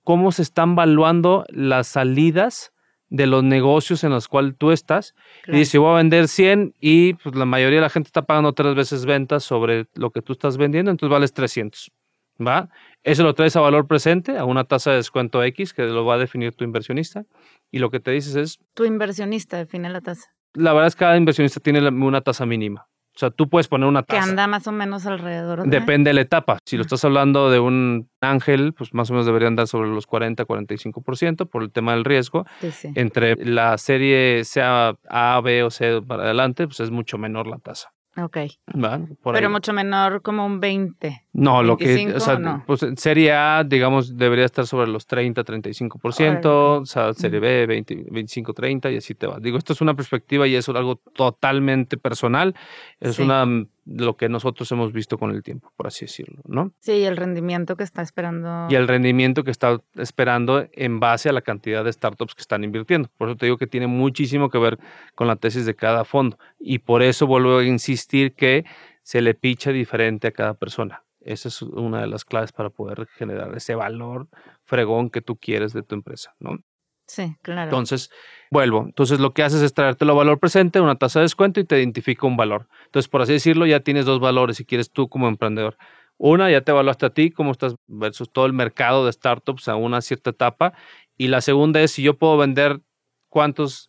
[0.04, 2.72] cómo se están valuando las salidas
[3.10, 5.58] de los negocios en los cuales tú estás Claro.
[5.58, 8.54] y dice, voy a vender 100 y pues, la mayoría de la gente está pagando
[8.54, 11.92] tres veces ventas sobre lo que tú estás vendiendo, entonces vales 300.
[12.40, 12.70] ¿Va?
[13.04, 16.16] Eso lo traes a valor presente, a una tasa de descuento X que lo va
[16.16, 17.24] a definir tu inversionista.
[17.72, 20.30] Y lo que te dices es, Tu inversionista define la tasa.
[20.54, 22.88] la verdad es que cada inversionista tiene una tasa mínima.
[23.16, 24.30] O sea, tú puedes poner una Que tasa.
[24.30, 25.70] anda más o menos alrededor de.
[25.70, 26.58] Depende de la etapa.
[26.66, 30.06] Si lo estás hablando de un ángel, pues más o menos deberían andar sobre los
[30.06, 32.46] 40, 45% por el tema del riesgo.
[32.60, 32.92] Sí, sí.
[32.96, 37.58] Entre la serie sea A, B o C para adelante, pues es mucho menor la
[37.60, 37.94] tasa.
[38.18, 38.38] Ok.
[38.84, 39.00] ¿va?
[39.22, 39.54] Por Pero ahí.
[39.54, 41.25] mucho menor, como un 20.
[41.38, 42.64] No, lo que, 25 o sea, no.
[42.66, 46.48] pues serie A, digamos, debería estar sobre los 30, 35%, Órale.
[46.82, 49.38] o sea, serie B, 20, 25, 30 y así te va.
[49.42, 52.56] Digo, esto es una perspectiva y es algo totalmente personal,
[53.02, 53.24] es Sí.
[53.24, 56.72] una mm, lo que nosotros hemos visto con el tiempo, por así decirlo, ¿no?
[56.80, 58.68] Sí, el rendimiento que está esperando.
[58.70, 62.64] Y el rendimiento que está esperando en base a la cantidad de startups que están
[62.64, 63.10] invirtiendo.
[63.18, 64.80] Por eso te digo que tiene muchísimo que ver
[65.16, 66.40] con la tesis de cada fondo.
[66.60, 68.66] Y por eso vuelvo a insistir que
[69.04, 71.04] se le picha diferente a cada persona.
[71.26, 74.28] Esa es una de las claves para poder generar ese valor
[74.64, 76.60] fregón que tú quieres de tu empresa, ¿no?
[77.08, 77.64] Sí, claro.
[77.64, 78.10] Entonces,
[78.52, 78.84] vuelvo.
[78.86, 82.26] Entonces, lo que haces es traértelo valor presente, una tasa de descuento y te identifica
[82.26, 82.68] un valor.
[82.86, 85.78] Entonces, por así decirlo, ya tienes dos valores si quieres tú como emprendedor.
[86.18, 89.76] Una, ya te evaluaste a ti, cómo estás versus todo el mercado de startups a
[89.76, 90.74] una cierta etapa.
[91.18, 92.82] Y la segunda es si yo puedo vender
[93.30, 93.88] cuántos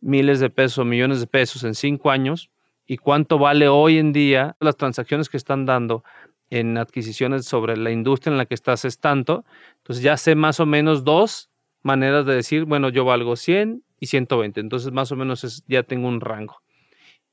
[0.00, 2.50] miles de pesos o millones de pesos en cinco años
[2.86, 6.04] y cuánto vale hoy en día las transacciones que están dando
[6.50, 9.44] en adquisiciones sobre la industria en la que estás es tanto.
[9.78, 11.50] Entonces ya sé más o menos dos
[11.82, 14.60] maneras de decir, bueno, yo valgo 100 y 120.
[14.60, 16.56] Entonces más o menos es- ya tengo un rango.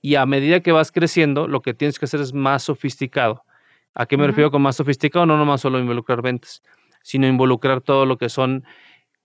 [0.01, 3.43] Y a medida que vas creciendo, lo que tienes que hacer es más sofisticado.
[3.93, 5.25] ¿A qué me refiero con más sofisticado?
[5.25, 6.61] No nomás solo involucrar ventas,
[7.01, 8.65] sino involucrar todo lo que son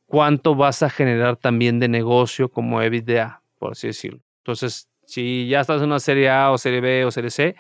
[0.07, 4.21] cuánto vas a generar también de negocio como EBITDA, por así decirlo.
[4.39, 7.57] Entonces, si ya estás en una serie A o serie B o serie C,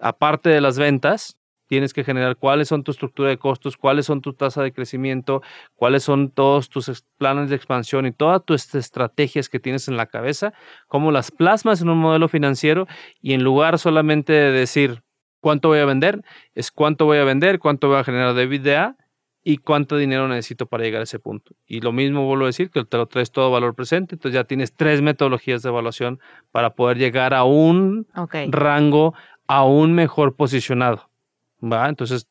[0.00, 1.36] aparte de las ventas,
[1.74, 5.42] tienes que generar cuáles son tu estructura de costos, cuáles son tu tasa de crecimiento,
[5.74, 10.06] cuáles son todos tus planes de expansión y todas tus estrategias que tienes en la
[10.06, 10.52] cabeza,
[10.86, 12.86] cómo las plasmas en un modelo financiero
[13.20, 15.02] y en lugar solamente de decir
[15.40, 16.22] cuánto voy a vender,
[16.54, 18.96] es cuánto voy a vender, cuánto voy a generar de EBITDA
[19.42, 21.56] y cuánto dinero necesito para llegar a ese punto.
[21.66, 24.44] Y lo mismo vuelvo a decir, que te lo traes todo valor presente, entonces ya
[24.44, 26.20] tienes tres metodologías de evaluación
[26.52, 28.06] para poder llegar a un
[28.48, 29.14] rango
[29.48, 31.10] aún mejor posicionado.
[31.64, 31.88] ¿Va?
[31.88, 32.26] Entonces,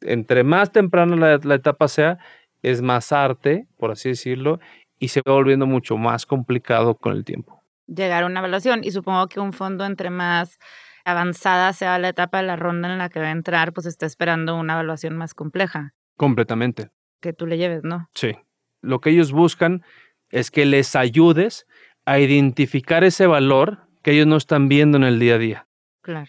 [0.00, 2.18] entre más temprano la, la etapa sea,
[2.62, 4.60] es más arte, por así decirlo,
[4.98, 7.62] y se va volviendo mucho más complicado con el tiempo.
[7.86, 10.58] Llegar a una evaluación y supongo que un fondo entre más
[11.04, 14.06] avanzada sea la etapa de la ronda en la que va a entrar, pues está
[14.06, 15.94] esperando una evaluación más compleja.
[16.16, 16.90] Completamente.
[17.20, 18.08] Que tú le lleves, ¿no?
[18.14, 18.36] Sí.
[18.82, 19.84] Lo que ellos buscan
[20.30, 21.66] es que les ayudes
[22.04, 25.65] a identificar ese valor que ellos no están viendo en el día a día.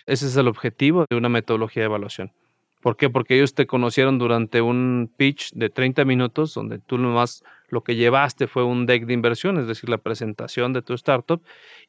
[0.06, 2.32] Ese es el objetivo de una metodología de evaluación.
[2.82, 3.10] ¿Por qué?
[3.10, 7.96] Porque ellos te conocieron durante un pitch de 30 minutos donde tú nomás lo que
[7.96, 11.42] llevaste fue un deck de inversión, es decir, la presentación de tu startup,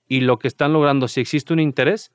[0.08, 2.12] y lo que están logrando, si existe un interés,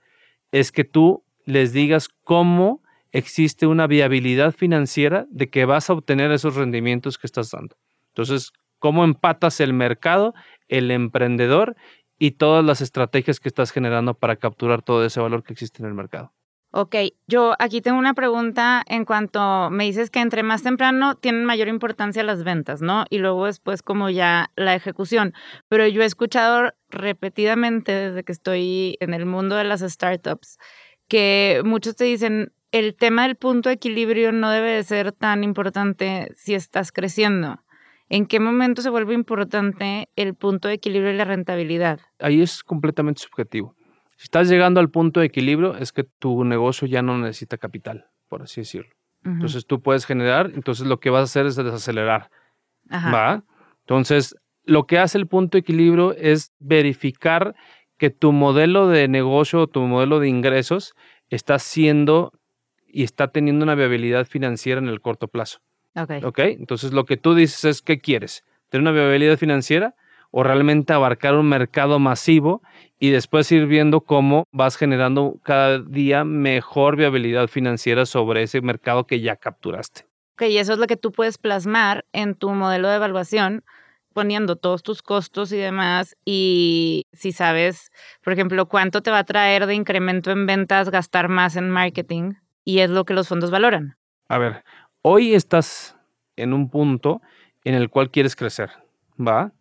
[0.52, 2.82] es que tú les digas cómo
[3.12, 7.76] existe una viabilidad financiera de que vas a obtener esos rendimientos que estás dando.
[8.10, 10.34] Entonces, ¿cómo empatas el mercado,
[10.68, 11.76] el emprendedor
[12.24, 15.90] y todas las estrategias que estás generando para capturar todo ese valor que existe en
[15.90, 16.32] el mercado?
[16.72, 16.96] Ok,
[17.28, 21.68] yo aquí tengo una pregunta en cuanto me dices que entre más temprano tienen mayor
[21.68, 23.04] importancia las ventas, ¿no?
[23.10, 25.34] Y luego después como ya la ejecución.
[25.68, 30.58] Pero yo he escuchado repetidamente desde que estoy en el mundo de las startups
[31.10, 35.44] que muchos te dicen, el tema del punto de equilibrio no debe de ser tan
[35.44, 37.60] importante si estás creciendo.
[38.14, 42.00] ¿En qué momento se vuelve importante el punto de equilibrio y la rentabilidad?
[42.20, 43.76] Ahí es completamente subjetivo.
[44.18, 48.06] Si estás llegando al punto de equilibrio, es que tu negocio ya no necesita capital,
[48.30, 48.94] por así decirlo.
[49.26, 52.30] Entonces tú puedes generar, entonces lo que vas a hacer es desacelerar.
[52.92, 53.46] ¿Va?
[53.80, 57.56] Entonces, lo que hace el punto de equilibrio es verificar
[57.98, 60.94] que tu modelo de negocio o tu modelo de ingresos
[61.30, 62.32] está siendo
[62.86, 65.62] y está teniendo una viabilidad financiera en el corto plazo.
[65.96, 66.12] Ok.
[66.24, 68.44] Ok, entonces lo que tú dices es, ¿qué quieres?
[68.70, 69.96] ¿Tener una viabilidad financiera
[70.32, 72.64] o realmente abarcar un mercado masivo
[73.00, 79.06] y después ir viendo cómo vas generando cada día mejor viabilidad financiera sobre ese mercado
[79.06, 80.08] que ya capturaste?
[80.34, 83.64] Ok, y eso es lo que tú puedes plasmar en tu modelo de evaluación
[84.14, 87.92] poniendo todos tus costos y demás y si sabes,
[88.24, 92.34] por ejemplo, cuánto te va a traer de incremento en ventas gastar más en marketing
[92.64, 93.98] y es lo que los fondos valoran.
[94.30, 94.64] A ver,
[95.04, 95.96] hoy estás
[96.36, 97.22] en un punto
[97.64, 98.72] en el cual quieres crecer,
[99.20, 99.52] ¿va?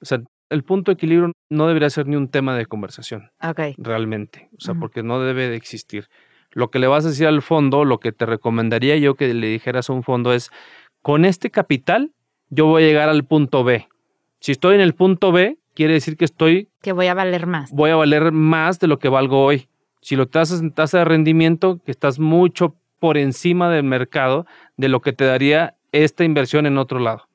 [0.00, 3.30] O sea, el punto de equilibrio no debería ser ni un tema de conversación.
[3.42, 3.60] Ok.
[3.76, 6.08] Realmente, o sea, porque no debe de existir.
[6.50, 9.46] Lo que le vas a decir al fondo, lo que te recomendaría yo que le
[9.48, 10.50] dijeras a un fondo es,
[11.02, 12.12] con este capital
[12.50, 13.88] yo voy a llegar al punto B.
[14.40, 16.68] Si estoy en el punto B, quiere decir que estoy...
[16.82, 17.70] Que voy a valer más.
[17.72, 19.68] Voy a valer más de lo que valgo hoy.
[20.02, 24.88] Si lo tasas en tasa de rendimiento, que estás mucho por encima del mercado de
[24.88, 27.26] lo que te daría esta inversión en otro lado.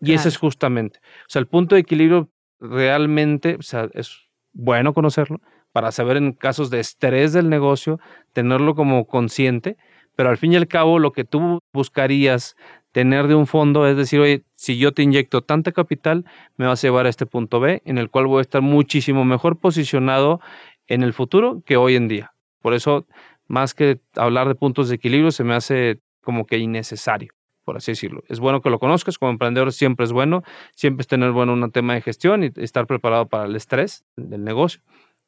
[0.00, 0.98] Y ese es justamente.
[0.98, 6.32] O sea, el punto de equilibrio realmente, o sea, es bueno conocerlo para saber en
[6.32, 8.00] casos de estrés del negocio,
[8.32, 9.76] tenerlo como consciente,
[10.16, 12.56] pero al fin y al cabo lo que tú buscarías
[12.90, 16.24] tener de un fondo es decir, oye, si yo te inyecto tanta capital,
[16.56, 19.24] me vas a llevar a este punto B en el cual voy a estar muchísimo
[19.24, 20.40] mejor posicionado
[20.88, 22.32] en el futuro que hoy en día.
[22.60, 23.06] Por eso,
[23.52, 27.34] más que hablar de puntos de equilibrio, se me hace como que innecesario,
[27.64, 28.22] por así decirlo.
[28.28, 30.42] Es bueno que lo conozcas, como emprendedor siempre es bueno,
[30.74, 34.42] siempre es tener bueno un tema de gestión y estar preparado para el estrés del
[34.42, 34.80] negocio,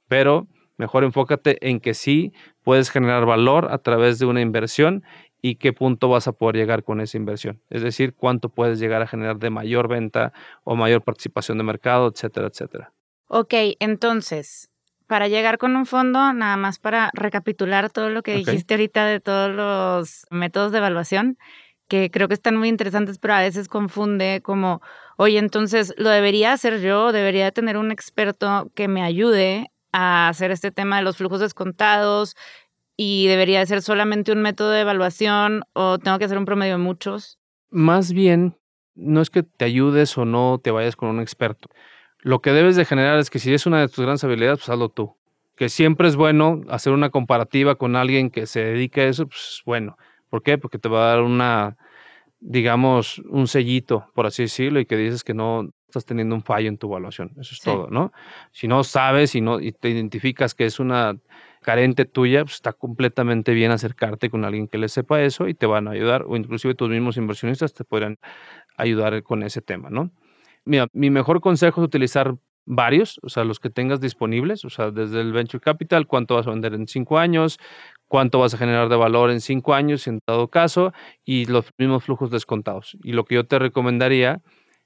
[0.09, 0.47] pero
[0.79, 2.33] mejor enfócate en que sí
[2.63, 5.05] puedes generar valor a través de una inversión
[5.43, 7.61] y qué punto vas a poder llegar con esa inversión.
[7.69, 10.33] Es decir, cuánto puedes llegar a generar de mayor venta
[10.65, 12.95] o mayor participación de mercado, etcétera, etcétera.
[13.29, 14.71] Ok, entonces,
[15.07, 19.21] para llegar con un fondo, nada más para recapitular todo lo que dijiste ahorita de
[19.21, 21.39] todos los métodos de evaluación,
[21.89, 24.81] que creo que están muy interesantes, pero a veces confunde como,
[25.17, 27.13] oye, entonces, ¿lo debería hacer yo?
[27.13, 32.37] ¿Debería tener un experto que me ayude a hacer este tema de los flujos descontados?
[32.97, 36.79] ¿Y debería ser solamente un método de evaluación o tengo que hacer un promedio de
[36.79, 37.39] muchos?
[37.71, 38.57] Más bien,
[38.95, 41.69] no es que te ayudes o no te vayas con un experto
[42.25, 44.69] lo que debes de generar es que si es una de tus grandes habilidades, pues
[44.71, 45.15] hazlo tú.
[45.57, 49.63] Que siempre es bueno hacer una comparativa con alguien que se dedique a eso, pues
[49.65, 49.97] bueno.
[50.31, 50.59] ¿Por qué?
[50.59, 51.77] Porque te va a dar una
[52.47, 56.69] digamos, un sellito, por así decirlo, y que dices que no estás teniendo un fallo
[56.69, 57.31] en tu evaluación.
[57.41, 57.65] Eso es Sí.
[57.65, 58.13] todo, ¿no?
[58.53, 61.17] Si no sabes y, no, y te identificas que es una
[61.63, 65.65] carente tuya, pues está completamente bien acercarte con alguien que le sepa eso y te
[65.65, 68.19] van a ayudar, o inclusive tus mismos inversionistas te podrán
[68.77, 70.11] ayudar con ese tema, ¿no?
[70.67, 72.37] Mira, mi mejor consejo es utilizar
[72.67, 76.47] varios, o sea, los que tengas disponibles, o sea, desde el venture capital, cuánto vas
[76.47, 77.59] a vender en cinco años,
[78.09, 80.93] cuánto vas a generar de valor en cinco años, en dado caso,
[81.25, 82.97] y los mismos flujos descontados.
[83.03, 84.41] Y lo que yo te recomendaría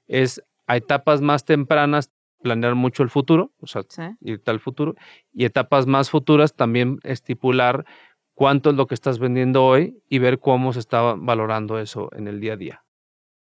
[0.07, 2.11] es a etapas más tempranas
[2.41, 4.03] planear mucho el futuro, o sea, Sí.
[4.21, 4.95] irte al futuro,
[5.31, 7.85] y etapas más futuras también estipular
[8.33, 12.27] cuánto es lo que estás vendiendo hoy y ver cómo se está valorando eso en
[12.27, 12.83] el día a día.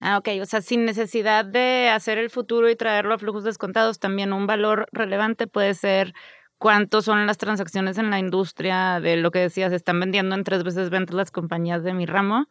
[0.00, 0.28] Ah, ok.
[0.40, 4.46] O sea, sin necesidad de hacer el futuro y traerlo a flujos descontados, también un
[4.46, 6.14] valor relevante puede ser
[6.58, 10.64] cuántos son las transacciones en la industria de lo que decías, están vendiendo en tres
[10.64, 12.46] veces ventas las compañías de mi ramo.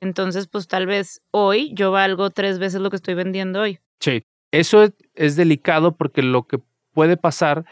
[0.00, 3.78] Entonces, pues tal vez hoy yo valgo tres veces lo que estoy vendiendo hoy.
[4.00, 6.60] Sí, eso es, es delicado porque lo que
[6.92, 7.64] puede pasar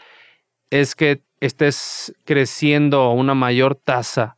[0.69, 4.37] es que estés creciendo a una mayor tasa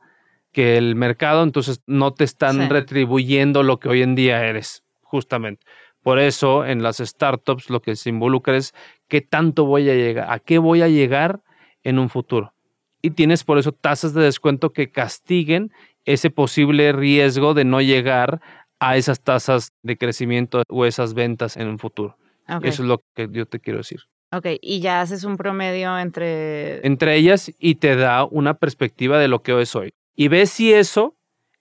[0.51, 2.67] que el mercado, entonces no te están Sí.
[2.69, 5.65] retribuyendo lo que hoy en día eres, justamente.
[6.03, 8.73] Por eso en las startups lo que se involucra es
[9.07, 11.41] qué tanto voy a llegar, a qué voy a llegar
[11.83, 12.53] en un futuro.
[13.01, 15.71] Y tienes por eso tasas de descuento que castiguen
[16.05, 18.41] ese posible riesgo de no llegar
[18.79, 22.17] a esas tasas de crecimiento o esas ventas en un futuro.
[22.49, 22.65] Ok.
[22.65, 24.01] Eso es lo que yo te quiero decir.
[24.33, 26.85] Ok, y ya haces un promedio entre...
[26.87, 29.93] Entre ellas y te da una perspectiva de lo que es hoy.
[30.15, 31.15] Y ves si eso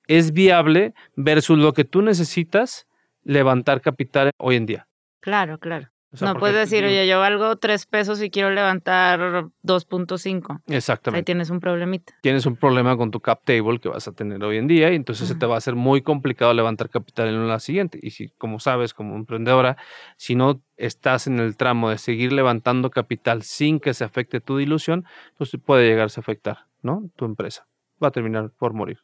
[0.07, 2.87] es viable versus lo que tú necesitas
[3.23, 4.89] levantar capital hoy en día.
[5.21, 5.91] Claro, claro.
[6.13, 10.61] O sea, no porque puedes decir, oye, yo valgo tres pesos y quiero levantar 2.5.
[10.67, 11.25] Ahí Exactamente.
[11.25, 12.15] tienes un problemita.
[12.21, 14.97] Tienes un problema con tu cap table que vas a tener hoy en día y
[14.97, 18.01] entonces se te va a hacer muy complicado levantar capital en la siguiente.
[18.03, 19.77] Y si, como sabes, como emprendedora,
[20.17, 24.57] si no estás en el tramo de seguir levantando capital sin que se afecte tu
[24.57, 25.05] dilución,
[25.39, 27.09] pues puede llegarse a afectar, ¿no?
[27.15, 27.70] Tu empresa.
[28.03, 28.99] Va a terminar por morir.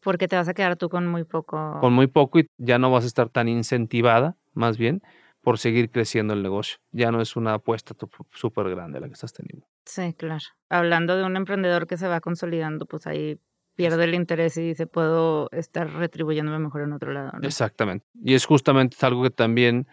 [0.00, 1.78] Porque te vas a quedar tú con muy poco.
[1.80, 5.02] con muy poco y ya no vas a estar tan incentivada, más bien,
[5.40, 6.78] por seguir creciendo el negocio.
[6.92, 7.94] Ya no es una apuesta
[8.32, 9.66] súper grande la que estás teniendo.
[9.84, 10.44] Sí, claro.
[10.68, 13.38] Hablando de un emprendedor que se va consolidando, pues ahí
[13.76, 17.30] pierde el interés y dice, puedo estar retribuyéndome mejor en otro lado.
[17.34, 17.46] ¿no?
[17.46, 18.04] Exactamente.
[18.14, 19.86] Y es justamente algo que también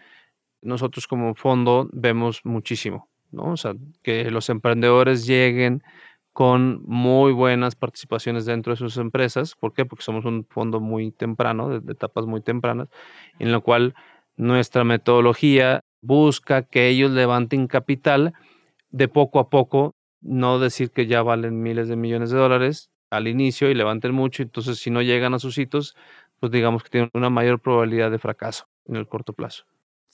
[0.62, 3.52] nosotros como fondo vemos muchísimo, ¿no?
[3.52, 5.82] O sea, que los emprendedores lleguen
[6.34, 9.54] con muy buenas participaciones dentro de sus empresas.
[9.54, 9.86] ¿Por qué?
[9.86, 12.88] Porque somos un fondo muy temprano, de, etapas muy tempranas,
[13.38, 13.94] en lo cual
[14.36, 18.34] nuestra metodología busca que ellos levanten capital
[18.90, 23.28] de poco a poco, no decir que ya valen miles de millones de dólares al
[23.28, 25.94] inicio y levanten mucho, entonces si no llegan a sus hitos,
[26.40, 29.66] pues digamos que tienen una mayor probabilidad de fracaso en el corto plazo.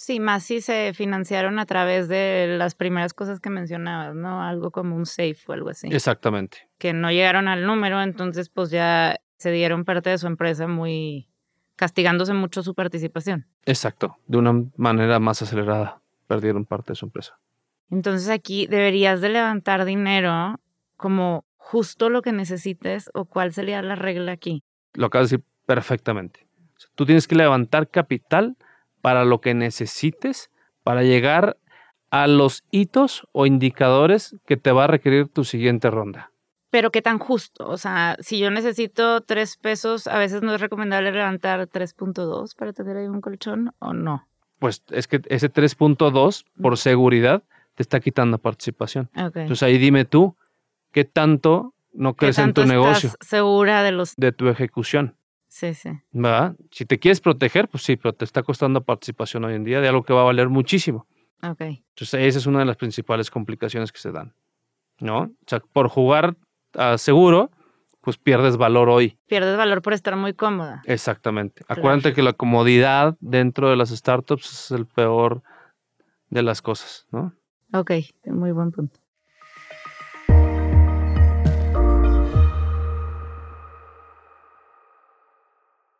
[0.02, 4.42] Sí, más si se financiaron a través de las primeras cosas que mencionabas, ¿no?
[4.42, 5.88] Algo como un safe o algo así.
[5.92, 6.70] Exactamente.
[6.78, 11.28] Que no llegaron al número, entonces pues ya se dieron parte de su empresa muy
[11.76, 13.46] castigándose mucho su participación.
[13.66, 14.16] Exacto.
[14.26, 17.38] De una manera más acelerada perdieron parte de su empresa.
[17.90, 20.58] Entonces aquí deberías de levantar dinero
[20.96, 24.64] como justo lo que necesites o cuál sería la regla aquí.
[24.94, 26.46] Lo acabas de decir perfectamente.
[26.94, 28.56] Tú tienes que levantar capital
[29.00, 30.50] para lo que necesites
[30.82, 31.56] para llegar
[32.10, 36.32] a los hitos o indicadores que te va a requerir tu siguiente ronda.
[36.70, 37.68] Pero qué tan justo.
[37.68, 42.72] O sea, si yo necesito tres pesos, a veces no es recomendable levantar 3.2 para
[42.72, 44.26] tener ahí un colchón o no.
[44.58, 47.42] Pues es que ese 3.2 por seguridad
[47.74, 49.10] te está quitando participación.
[49.14, 50.36] Entonces ahí dime tú,
[50.92, 54.14] ¿qué tanto no ¿Qué crees en tu negocio, segura de los...
[54.16, 55.16] de tu ejecución?
[55.60, 55.90] Sí, sí.
[56.12, 56.56] ¿verdad?
[56.70, 59.88] Si te quieres proteger, pues sí, pero te está costando participación hoy en día de
[59.88, 61.06] algo que va a valer muchísimo.
[61.42, 61.60] Ok.
[61.60, 64.32] Entonces, esa es una de las principales complicaciones que se dan,
[65.00, 65.18] ¿no?
[65.18, 66.34] O sea, por jugar
[66.72, 67.50] a seguro,
[68.00, 69.18] pues pierdes valor hoy.
[69.26, 70.80] Pierdes valor por estar muy cómoda.
[70.86, 71.62] Exactamente.
[71.64, 71.82] Claro.
[71.82, 75.42] Acuérdate que la comodidad dentro de las startups es el peor
[76.30, 77.34] de las cosas, ¿no?
[77.74, 77.90] Ok,
[78.24, 78.98] muy buen punto.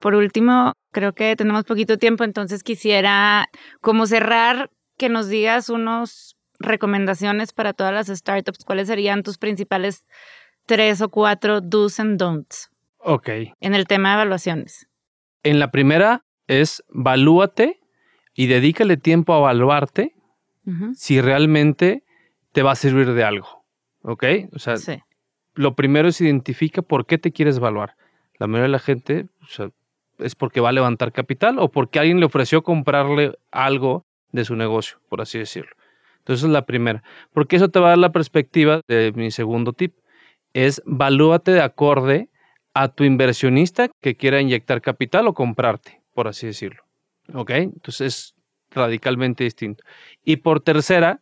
[0.00, 3.48] Por último, creo que tenemos poquito tiempo, entonces quisiera
[3.80, 8.64] como cerrar que nos digas unas recomendaciones para todas las startups.
[8.64, 10.04] ¿Cuáles serían tus principales
[10.66, 13.28] tres o cuatro do's and don'ts Ok.
[13.60, 14.88] en el tema de evaluaciones?
[15.42, 17.80] En la primera es valúate
[18.34, 20.14] y dedícale tiempo a evaluarte
[20.94, 22.04] si realmente
[22.52, 23.64] te va a servir de algo.
[24.02, 24.24] ¿Ok?
[24.54, 25.00] O sea, Sí.
[25.54, 27.96] lo primero es identifica por qué te quieres evaluar.
[28.38, 29.70] La mayoría de la gente o sea,
[30.22, 34.56] es porque va a levantar capital o porque alguien le ofreció comprarle algo de su
[34.56, 35.72] negocio, por así decirlo.
[36.18, 37.02] Entonces, es la primera.
[37.32, 39.94] Porque eso te va a dar la perspectiva de mi segundo tip.
[40.52, 42.28] Es valúate de acorde
[42.74, 46.84] a tu inversionista que quiera inyectar capital o comprarte, por así decirlo.
[47.34, 47.50] ¿Ok?
[47.50, 48.34] Entonces es
[48.70, 49.82] radicalmente distinto.
[50.24, 51.20] Y por tercera,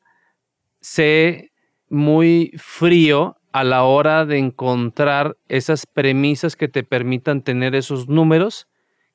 [0.80, 1.52] sé
[1.88, 8.68] muy frío a la hora de encontrar esas premisas que te permitan tener esos números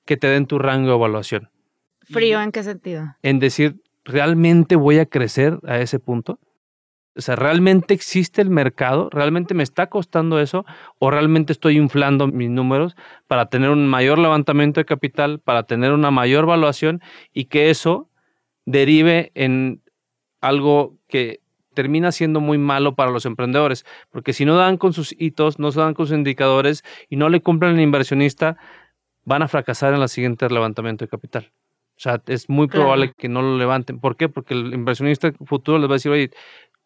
[0.05, 1.49] que te den tu rango de evaluación.
[2.01, 3.15] ¿Frío en qué sentido?
[3.21, 6.39] En decir, ¿realmente voy a crecer a ese punto?
[7.15, 9.09] O sea, ¿realmente existe el mercado?
[9.11, 10.65] ¿Realmente me está costando eso?
[10.97, 12.95] ¿O realmente estoy inflando mis números
[13.27, 17.01] para tener un mayor levantamiento de capital, para tener una mayor valuación
[17.31, 18.09] y que eso
[18.65, 19.83] derive en
[20.41, 21.41] algo que
[21.75, 23.85] termina siendo muy malo para los emprendedores?
[24.09, 27.29] Porque si no dan con sus hitos, no se dan con sus indicadores y no
[27.29, 28.57] le cumplen al inversionista,
[29.25, 31.51] van a fracasar en el siguiente levantamiento de capital.
[31.95, 33.99] O sea, es muy probable que no lo levanten.
[33.99, 34.27] ¿Por qué?
[34.27, 36.31] Porque el inversionista futuro les va a decir, oye,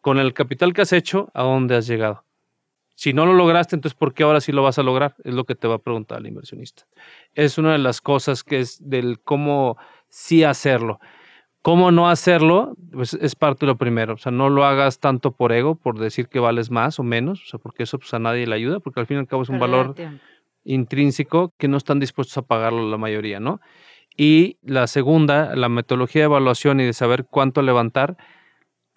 [0.00, 2.24] con el capital que has hecho, ¿a dónde has llegado?
[2.94, 5.14] Si no lo lograste, entonces ¿por qué ahora sí lo vas a lograr?
[5.24, 6.84] Es lo que te va a preguntar el inversionista.
[7.34, 9.78] Es una de las cosas que es del cómo
[10.08, 11.00] sí hacerlo.
[11.62, 12.76] ¿Cómo no hacerlo?
[12.92, 14.14] Pues es parte de lo primero.
[14.14, 17.42] O sea, no lo hagas tanto por ego, por decir que vales más o menos,
[17.42, 19.42] o sea, porque eso pues, a nadie le ayuda, porque al fin y al cabo
[19.42, 19.94] es un valor
[20.64, 23.60] intrínseco que no están dispuestos a pagarlo la mayoría, ¿no?
[24.16, 28.16] Y la segunda, la metodología de evaluación y de saber cuánto levantar,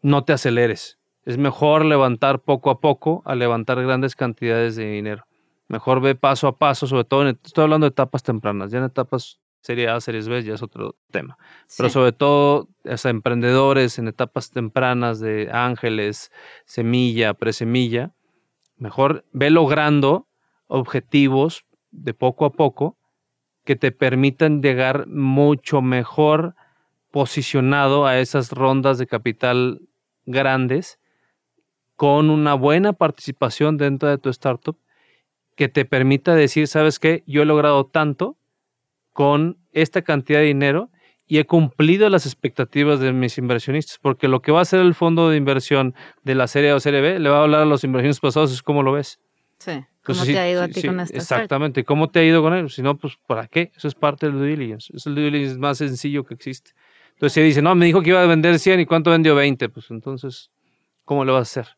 [0.01, 0.99] no te aceleres.
[1.24, 5.26] Es mejor levantar poco a poco a levantar grandes cantidades de dinero.
[5.68, 8.86] Mejor ve paso a paso, sobre todo, en, estoy hablando de etapas tempranas, ya en
[8.86, 11.38] etapas serie A, series B ya es otro tema.
[11.78, 16.32] Pero sobre todo, emprendedores en etapas tempranas de ángeles,
[16.66, 18.12] semilla, presemilla,
[18.78, 20.28] mejor ve logrando
[20.72, 22.97] objetivos de poco a poco
[23.65, 26.55] que te permitan llegar mucho mejor
[27.11, 29.82] posicionado a esas rondas de capital
[30.26, 30.97] grandes
[31.97, 34.78] con una buena participación dentro de tu startup
[35.57, 38.38] que te permita decir, sabes qué, yo he logrado tanto
[39.11, 40.89] con esta cantidad de dinero
[41.28, 44.95] y he cumplido las expectativas de mis inversionistas, porque lo que va a hacer el
[44.95, 47.65] fondo de inversión de la serie A o serie B le va a hablar a
[47.65, 49.19] los inversionistas pasados, es cómo lo ves.
[49.59, 49.84] Sí.
[50.04, 51.84] ¿Cómo te ha ido a ti con esta Exactamente.
[51.84, 52.70] ¿Cómo te ha ido con él?
[52.70, 53.72] Si no, pues ¿para qué?
[53.76, 54.91] Eso es parte del due diligence.
[54.95, 56.72] Es el due diligence más sencillo que existe.
[57.14, 59.70] Entonces, si dice, no, me dijo que iba a vender 100 y cuánto vendió 20,
[59.70, 60.49] pues entonces,
[61.06, 61.78] ¿cómo le vas a hacer?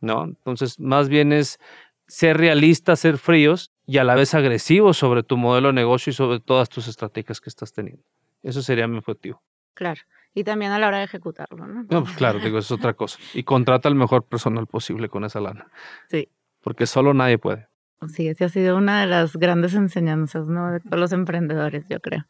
[0.00, 0.24] ¿No?
[0.24, 1.58] Entonces, más bien es
[2.06, 6.14] ser realista, ser fríos y a la vez agresivos sobre tu modelo de negocio y
[6.14, 8.04] sobre todas tus estrategias que estás teniendo.
[8.44, 9.42] Eso sería mi objetivo.
[9.74, 10.00] Claro.
[10.34, 11.86] Y también a la hora de ejecutarlo, ¿no?
[11.88, 13.18] no pues claro, digo, es otra cosa.
[13.34, 15.66] Y contrata al mejor personal posible con esa lana.
[16.08, 16.28] Sí.
[16.66, 17.68] Porque solo nadie puede.
[18.08, 20.72] Sí, esa ha sido una de las grandes enseñanzas, ¿no?
[20.72, 22.26] De todos los emprendedores, yo creo.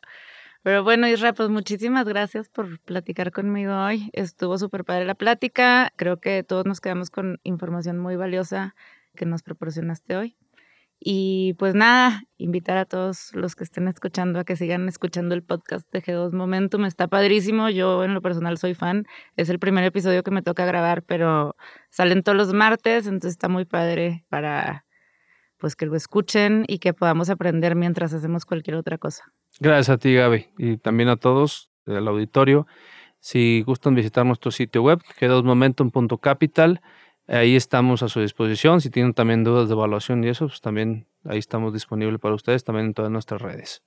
[0.63, 4.11] Pero bueno, Isra, pues muchísimas gracias por platicar conmigo hoy.
[4.13, 5.91] Estuvo súper padre la plática.
[5.97, 8.75] Creo que todos nos quedamos con información muy valiosa
[9.15, 10.37] que nos proporcionaste hoy.
[10.99, 15.43] Y pues nada, invitar a todos los que estén escuchando a que sigan escuchando el
[15.43, 16.85] podcast de G2 Momentum.
[16.85, 17.69] Está padrísimo.
[17.69, 19.05] Yo en lo personal soy fan.
[19.37, 21.55] Es el primer episodio que me toca grabar, pero
[21.91, 24.85] salen todos los martes, entonces está muy padre para
[25.59, 29.25] pues que lo escuchen y que podamos aprender mientras hacemos cualquier otra cosa.
[29.59, 32.67] Gracias a ti, Gaby, y también a todos del auditorio.
[33.21, 36.81] Si gustan visitar nuestro sitio web, g2momentum.capital,
[37.29, 38.81] ahí estamos a su disposición.
[38.81, 42.65] Si tienen también dudas de evaluación y eso, pues también ahí estamos disponibles para ustedes,
[42.65, 43.83] también en todas nuestras redes.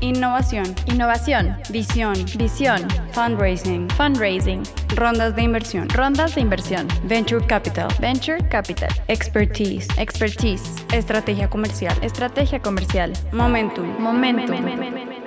[0.00, 0.66] Innovación.
[0.86, 1.56] Innovación.
[1.70, 2.14] Visión.
[2.38, 2.86] Visión.
[3.12, 3.88] Fundraising.
[3.90, 4.62] Fundraising.
[4.94, 5.88] Rondas de inversión.
[5.88, 6.86] Rondas de inversión.
[7.04, 7.88] Venture Capital.
[7.98, 8.90] Venture Capital.
[9.08, 9.88] Expertise.
[9.98, 10.86] Expertise.
[10.92, 11.96] Estrategia comercial.
[12.02, 13.12] Estrategia comercial.
[13.32, 13.98] Momentum.
[13.98, 15.25] Momentum.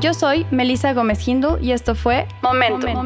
[0.00, 2.96] Yo soy Melissa Gómez Hindu y esto fue Momentum,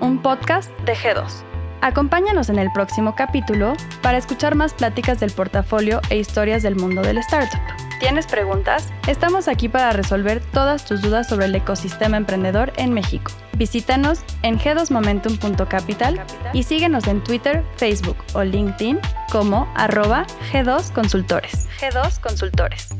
[0.00, 1.44] un podcast de G2.
[1.82, 7.02] Acompáñanos en el próximo capítulo para escuchar más pláticas del portafolio e historias del mundo
[7.02, 7.60] del startup.
[8.00, 8.88] ¿Tienes preguntas?
[9.06, 13.32] Estamos aquí para resolver todas tus dudas sobre el ecosistema emprendedor en México.
[13.58, 16.24] Visítanos en g2momentum.capital
[16.54, 18.98] y síguenos en Twitter, Facebook o LinkedIn
[19.30, 21.68] como arroba G2 Consultores.
[21.78, 22.99] G2 Consultores.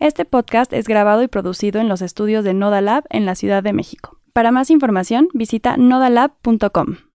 [0.00, 3.74] Este podcast es grabado y producido en los estudios de Nodalab en la Ciudad de
[3.74, 4.18] México.
[4.32, 6.96] Para más información, visita nodalab.com.